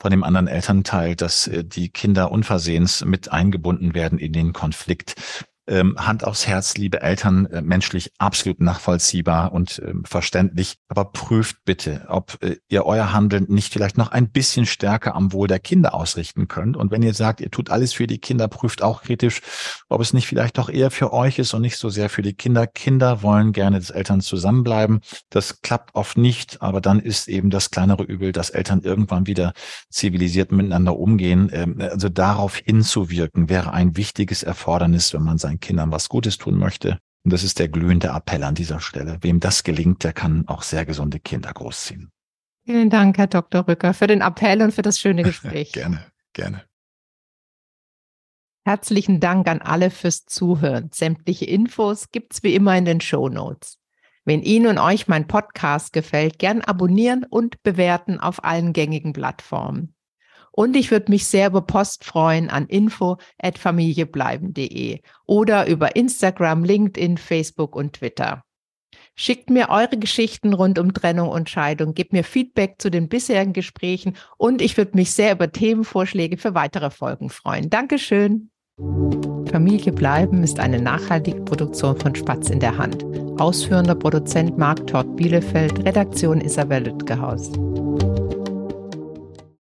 von 0.00 0.10
dem 0.10 0.24
anderen 0.24 0.46
Elternteil, 0.46 1.14
dass 1.14 1.50
die 1.52 1.90
Kinder 1.90 2.32
unversehens 2.32 3.04
mit 3.04 3.30
eingebunden 3.30 3.92
werden 3.92 4.18
in 4.18 4.32
den 4.32 4.54
Konflikt 4.54 5.16
ähm, 5.70 5.96
Hand 5.96 6.24
aufs 6.24 6.46
Herz, 6.46 6.76
liebe 6.76 7.00
Eltern, 7.00 7.46
äh, 7.46 7.62
menschlich 7.62 8.10
absolut 8.18 8.60
nachvollziehbar 8.60 9.52
und 9.52 9.78
äh, 9.78 9.94
verständlich. 10.04 10.76
Aber 10.88 11.06
prüft 11.06 11.64
bitte, 11.64 12.06
ob 12.08 12.36
äh, 12.42 12.56
ihr 12.68 12.84
euer 12.84 13.12
Handeln 13.12 13.46
nicht 13.48 13.72
vielleicht 13.72 13.96
noch 13.96 14.10
ein 14.10 14.30
bisschen 14.30 14.66
stärker 14.66 15.14
am 15.14 15.32
Wohl 15.32 15.46
der 15.46 15.60
Kinder 15.60 15.94
ausrichten 15.94 16.48
könnt. 16.48 16.76
Und 16.76 16.90
wenn 16.90 17.02
ihr 17.02 17.14
sagt, 17.14 17.40
ihr 17.40 17.50
tut 17.50 17.70
alles 17.70 17.92
für 17.92 18.08
die 18.08 18.18
Kinder, 18.18 18.48
prüft 18.48 18.82
auch 18.82 19.02
kritisch, 19.02 19.42
ob 19.88 20.00
es 20.00 20.12
nicht 20.12 20.26
vielleicht 20.26 20.58
doch 20.58 20.68
eher 20.68 20.90
für 20.90 21.12
euch 21.12 21.38
ist 21.38 21.54
und 21.54 21.62
nicht 21.62 21.76
so 21.76 21.88
sehr 21.88 22.10
für 22.10 22.22
die 22.22 22.34
Kinder. 22.34 22.66
Kinder 22.66 23.22
wollen 23.22 23.52
gerne, 23.52 23.78
dass 23.78 23.90
Eltern 23.90 24.20
zusammenbleiben. 24.20 25.00
Das 25.30 25.62
klappt 25.62 25.94
oft 25.94 26.18
nicht, 26.18 26.60
aber 26.60 26.80
dann 26.80 26.98
ist 26.98 27.28
eben 27.28 27.50
das 27.50 27.70
kleinere 27.70 28.02
Übel, 28.02 28.32
dass 28.32 28.50
Eltern 28.50 28.82
irgendwann 28.82 29.28
wieder 29.28 29.52
zivilisiert 29.88 30.50
miteinander 30.50 30.96
umgehen. 30.96 31.48
Ähm, 31.52 31.76
also 31.80 32.08
darauf 32.08 32.56
hinzuwirken 32.56 33.48
wäre 33.48 33.72
ein 33.72 33.96
wichtiges 33.96 34.42
Erfordernis, 34.42 35.14
wenn 35.14 35.22
man 35.22 35.38
sein 35.38 35.59
Kindern 35.60 35.92
was 35.92 36.08
Gutes 36.08 36.38
tun 36.38 36.58
möchte. 36.58 36.98
Und 37.24 37.32
das 37.32 37.44
ist 37.44 37.58
der 37.58 37.68
glühende 37.68 38.08
Appell 38.08 38.42
an 38.44 38.54
dieser 38.54 38.80
Stelle. 38.80 39.18
Wem 39.20 39.40
das 39.40 39.62
gelingt, 39.62 40.04
der 40.04 40.12
kann 40.12 40.48
auch 40.48 40.62
sehr 40.62 40.86
gesunde 40.86 41.20
Kinder 41.20 41.52
großziehen. 41.52 42.10
Vielen 42.64 42.90
Dank, 42.90 43.18
Herr 43.18 43.26
Dr. 43.26 43.66
Rücker, 43.66 43.94
für 43.94 44.06
den 44.06 44.20
Appell 44.20 44.62
und 44.62 44.72
für 44.72 44.82
das 44.82 44.98
schöne 44.98 45.22
Gespräch. 45.22 45.72
gerne, 45.72 46.04
gerne. 46.32 46.64
Herzlichen 48.64 49.20
Dank 49.20 49.48
an 49.48 49.62
alle 49.62 49.90
fürs 49.90 50.26
Zuhören. 50.26 50.90
Sämtliche 50.92 51.46
Infos 51.46 52.10
gibt's 52.10 52.42
wie 52.42 52.54
immer 52.54 52.76
in 52.76 52.84
den 52.84 53.00
Show 53.00 53.28
Notes. 53.28 53.78
Wenn 54.24 54.42
Ihnen 54.42 54.66
und 54.66 54.78
euch 54.78 55.08
mein 55.08 55.26
Podcast 55.26 55.92
gefällt, 55.92 56.38
gern 56.38 56.60
abonnieren 56.60 57.24
und 57.24 57.62
bewerten 57.62 58.20
auf 58.20 58.44
allen 58.44 58.72
gängigen 58.72 59.12
Plattformen. 59.12 59.94
Und 60.52 60.76
ich 60.76 60.90
würde 60.90 61.10
mich 61.10 61.26
sehr 61.26 61.46
über 61.48 61.62
Post 61.62 62.04
freuen 62.04 62.50
an 62.50 62.66
info@familiebleiben.de 62.66 65.00
oder 65.26 65.66
über 65.66 65.96
Instagram, 65.96 66.64
LinkedIn, 66.64 67.16
Facebook 67.18 67.76
und 67.76 67.94
Twitter. 67.94 68.44
Schickt 69.14 69.50
mir 69.50 69.68
eure 69.68 69.98
Geschichten 69.98 70.54
rund 70.54 70.78
um 70.78 70.94
Trennung 70.94 71.28
und 71.28 71.50
Scheidung, 71.50 71.94
gebt 71.94 72.12
mir 72.12 72.24
Feedback 72.24 72.76
zu 72.78 72.90
den 72.90 73.08
bisherigen 73.08 73.52
Gesprächen 73.52 74.16
und 74.38 74.62
ich 74.62 74.76
würde 74.76 74.96
mich 74.96 75.10
sehr 75.10 75.32
über 75.32 75.52
Themenvorschläge 75.52 76.38
für 76.38 76.54
weitere 76.54 76.90
Folgen 76.90 77.28
freuen. 77.28 77.68
Dankeschön. 77.68 78.50
Familie 79.50 79.92
bleiben 79.92 80.42
ist 80.42 80.58
eine 80.58 80.80
nachhaltige 80.80 81.40
Produktion 81.42 81.98
von 81.98 82.14
Spatz 82.14 82.50
in 82.50 82.60
der 82.60 82.78
Hand. 82.78 83.04
Ausführender 83.38 83.94
Produzent 83.94 84.56
Marc 84.56 84.86
Todd 84.86 85.16
Bielefeld, 85.16 85.84
Redaktion 85.84 86.40
Isabel 86.40 86.84
Lütgehaus. 86.84 87.50